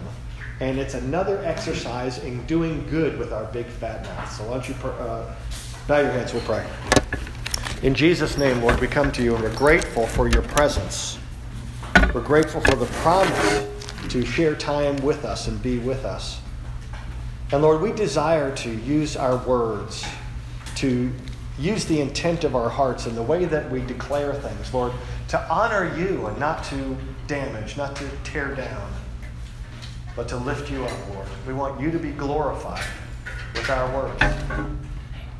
And 0.60 0.78
it's 0.78 0.94
another 0.94 1.42
exercise 1.44 2.18
in 2.22 2.46
doing 2.46 2.86
good 2.88 3.18
with 3.18 3.32
our 3.32 3.44
big 3.46 3.66
fat 3.66 4.04
mouths. 4.04 4.36
So 4.36 4.44
why 4.44 4.52
don't 4.52 4.68
you 4.68 4.74
pr- 4.74 4.88
uh, 4.90 5.34
bow 5.88 5.98
your 5.98 6.12
heads, 6.12 6.32
we'll 6.32 6.42
pray. 6.42 6.64
In 7.82 7.92
Jesus' 7.92 8.38
name, 8.38 8.62
Lord, 8.62 8.80
we 8.80 8.86
come 8.86 9.10
to 9.10 9.24
you 9.24 9.34
and 9.34 9.42
we're 9.42 9.56
grateful 9.56 10.06
for 10.06 10.28
your 10.28 10.42
presence. 10.42 11.18
We're 12.14 12.20
grateful 12.20 12.60
for 12.60 12.76
the 12.76 12.86
promise 12.86 13.66
to 14.10 14.24
share 14.24 14.54
time 14.54 14.94
with 14.98 15.24
us 15.24 15.48
and 15.48 15.60
be 15.60 15.78
with 15.80 16.04
us. 16.04 16.40
And 17.52 17.60
Lord, 17.60 17.82
we 17.82 17.92
desire 17.92 18.54
to 18.56 18.70
use 18.70 19.14
our 19.14 19.36
words, 19.36 20.06
to 20.76 21.12
use 21.58 21.84
the 21.84 22.00
intent 22.00 22.44
of 22.44 22.56
our 22.56 22.70
hearts 22.70 23.04
and 23.04 23.14
the 23.14 23.22
way 23.22 23.44
that 23.44 23.70
we 23.70 23.82
declare 23.82 24.32
things, 24.32 24.72
Lord, 24.72 24.92
to 25.28 25.52
honor 25.52 25.94
you 25.98 26.26
and 26.26 26.38
not 26.38 26.64
to 26.64 26.96
damage, 27.26 27.76
not 27.76 27.94
to 27.96 28.08
tear 28.24 28.54
down, 28.54 28.90
but 30.16 30.28
to 30.28 30.38
lift 30.38 30.70
you 30.70 30.82
up, 30.82 31.08
Lord. 31.14 31.28
We 31.46 31.52
want 31.52 31.78
you 31.78 31.90
to 31.90 31.98
be 31.98 32.12
glorified 32.12 32.86
with 33.54 33.68
our 33.68 33.94
words. 33.94 34.24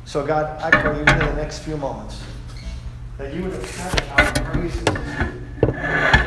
So, 0.05 0.23
God, 0.23 0.61
I 0.61 0.69
pray 0.69 1.01
even 1.01 1.19
in 1.19 1.25
the 1.25 1.33
next 1.33 1.59
few 1.59 1.77
moments 1.77 2.21
that 3.17 3.33
you 3.33 3.41
would 3.41 3.53
inhabit 3.53 4.11
our 4.11 4.31
praises 4.51 6.22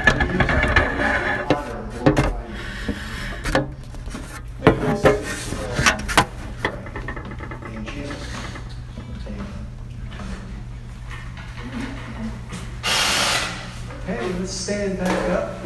stand 14.49 14.99
back 14.99 15.31
up. 15.31 15.66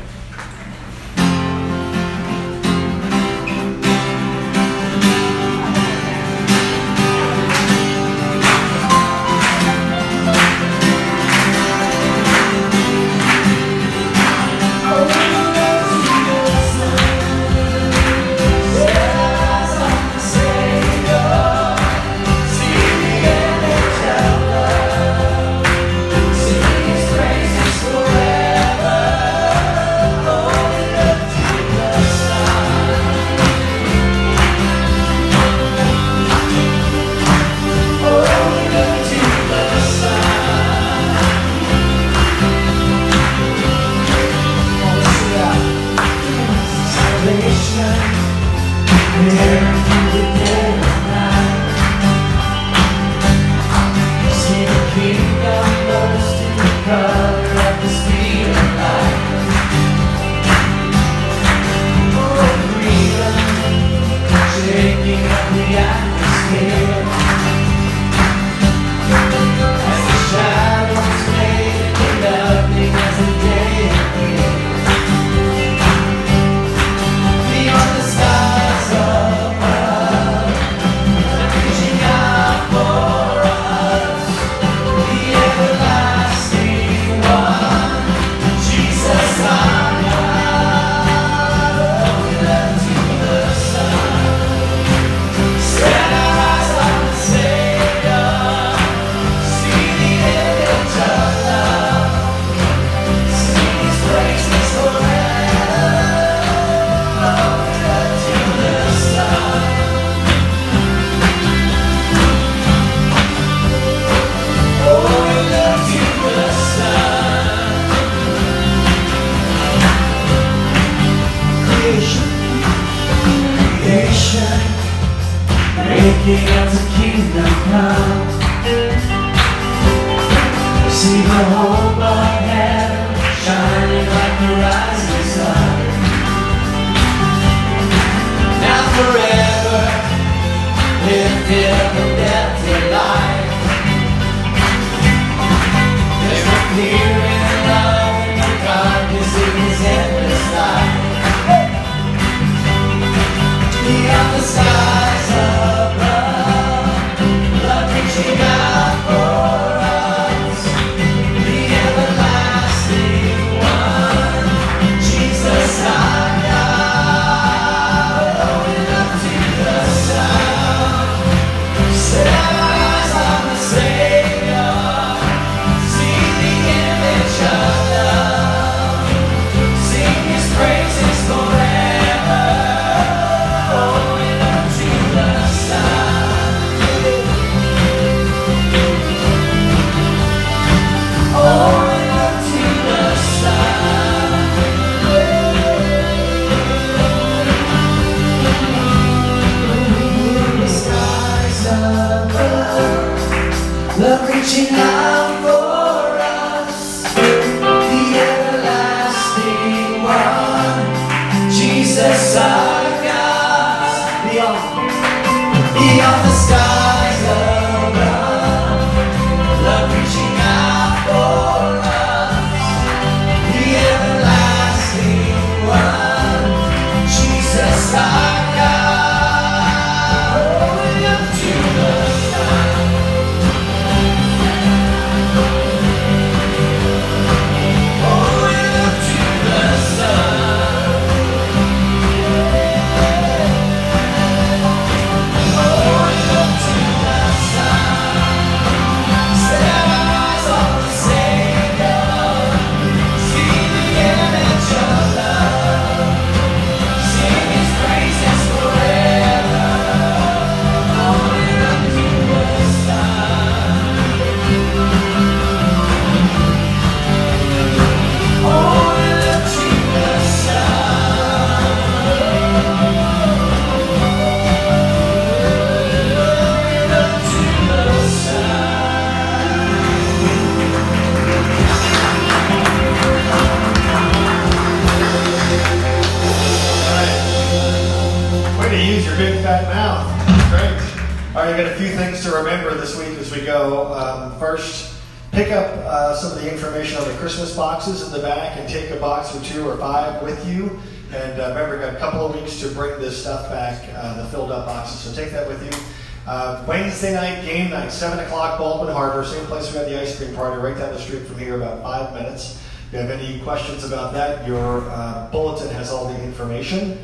This 292.91 293.09
week 293.09 293.19
as 293.19 293.31
we 293.31 293.45
go. 293.45 293.93
Um, 293.95 294.39
first, 294.39 295.01
pick 295.31 295.53
up 295.53 295.67
uh, 295.87 296.17
some 296.17 296.37
of 296.37 296.43
the 296.43 296.53
information 296.53 296.99
on 297.01 297.07
the 297.07 297.15
Christmas 297.15 297.55
boxes 297.55 298.03
in 298.03 298.13
the 298.13 298.19
back 298.19 298.59
and 298.59 298.69
take 298.69 298.91
a 298.91 298.97
box 298.97 299.35
or 299.37 299.43
two 299.45 299.69
or 299.69 299.77
five 299.77 300.21
with 300.23 300.45
you. 300.49 300.81
And 301.13 301.41
uh, 301.41 301.49
remember, 301.51 301.77
we've 301.77 301.81
got 301.81 301.95
a 301.95 301.99
couple 301.99 302.27
of 302.27 302.35
weeks 302.35 302.59
to 302.61 302.69
bring 302.69 303.01
this 303.01 303.21
stuff 303.21 303.49
back, 303.49 303.89
uh, 303.95 304.23
the 304.23 304.29
filled 304.31 304.51
up 304.51 304.67
boxes. 304.67 304.99
So 305.01 305.23
take 305.23 305.33
that 305.33 305.47
with 305.47 305.63
you. 305.65 305.79
Uh, 306.27 306.65
Wednesday 306.67 307.15
night, 307.15 307.45
game 307.45 307.71
night, 307.71 307.91
7 307.93 308.19
o'clock, 308.25 308.59
Baldwin 308.59 308.93
Harbor, 308.93 309.25
same 309.25 309.45
place 309.47 309.71
we 309.73 309.79
had 309.79 309.89
the 309.89 310.01
ice 310.01 310.17
cream 310.17 310.35
party, 310.35 310.61
right 310.61 310.77
down 310.77 310.93
the 310.93 311.01
street 311.01 311.27
from 311.27 311.39
here, 311.39 311.57
about 311.57 311.83
five 311.83 312.13
minutes. 312.13 312.61
If 312.89 312.93
you 312.93 312.99
have 312.99 313.11
any 313.11 313.41
questions 313.41 313.85
about 313.85 314.13
that, 314.15 314.47
your 314.47 314.83
uh, 314.91 315.29
bulletin 315.31 315.69
has 315.75 315.91
all 315.91 316.13
the 316.13 316.23
information. 316.25 316.99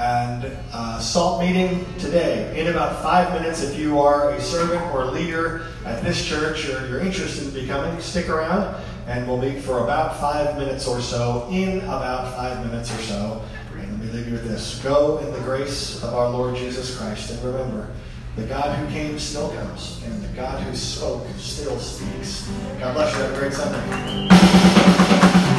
And 0.00 0.56
uh, 0.72 0.98
SALT 0.98 1.42
meeting 1.42 1.84
today, 1.98 2.58
in 2.58 2.68
about 2.68 3.02
five 3.02 3.38
minutes. 3.38 3.62
If 3.62 3.78
you 3.78 4.00
are 4.00 4.30
a 4.30 4.40
servant 4.40 4.82
or 4.94 5.02
a 5.02 5.10
leader 5.10 5.66
at 5.84 6.02
this 6.02 6.24
church 6.24 6.66
or 6.70 6.88
you're 6.88 7.00
interested 7.00 7.48
in 7.48 7.52
becoming, 7.52 8.00
stick 8.00 8.30
around 8.30 8.82
and 9.06 9.28
we'll 9.28 9.36
meet 9.36 9.60
for 9.60 9.84
about 9.84 10.18
five 10.18 10.56
minutes 10.56 10.86
or 10.86 11.02
so, 11.02 11.46
in 11.50 11.80
about 11.80 12.34
five 12.34 12.64
minutes 12.64 12.90
or 12.94 13.02
so. 13.02 13.44
And 13.74 13.90
let 13.92 14.00
me 14.00 14.12
leave 14.12 14.26
you 14.28 14.32
with 14.32 14.48
this 14.48 14.80
go 14.82 15.18
in 15.18 15.32
the 15.32 15.40
grace 15.40 16.02
of 16.02 16.14
our 16.14 16.30
Lord 16.30 16.56
Jesus 16.56 16.96
Christ. 16.96 17.30
And 17.30 17.42
remember, 17.44 17.90
the 18.36 18.44
God 18.44 18.78
who 18.78 18.86
came 18.92 19.18
still 19.18 19.50
comes, 19.50 20.00
and 20.04 20.22
the 20.22 20.28
God 20.28 20.62
who 20.62 20.74
spoke 20.76 21.26
still 21.36 21.78
speaks. 21.78 22.48
God 22.78 22.94
bless 22.94 23.14
you. 23.16 23.22
Have 23.22 23.34
a 23.34 23.38
great 23.38 23.52
Sunday. 23.52 25.49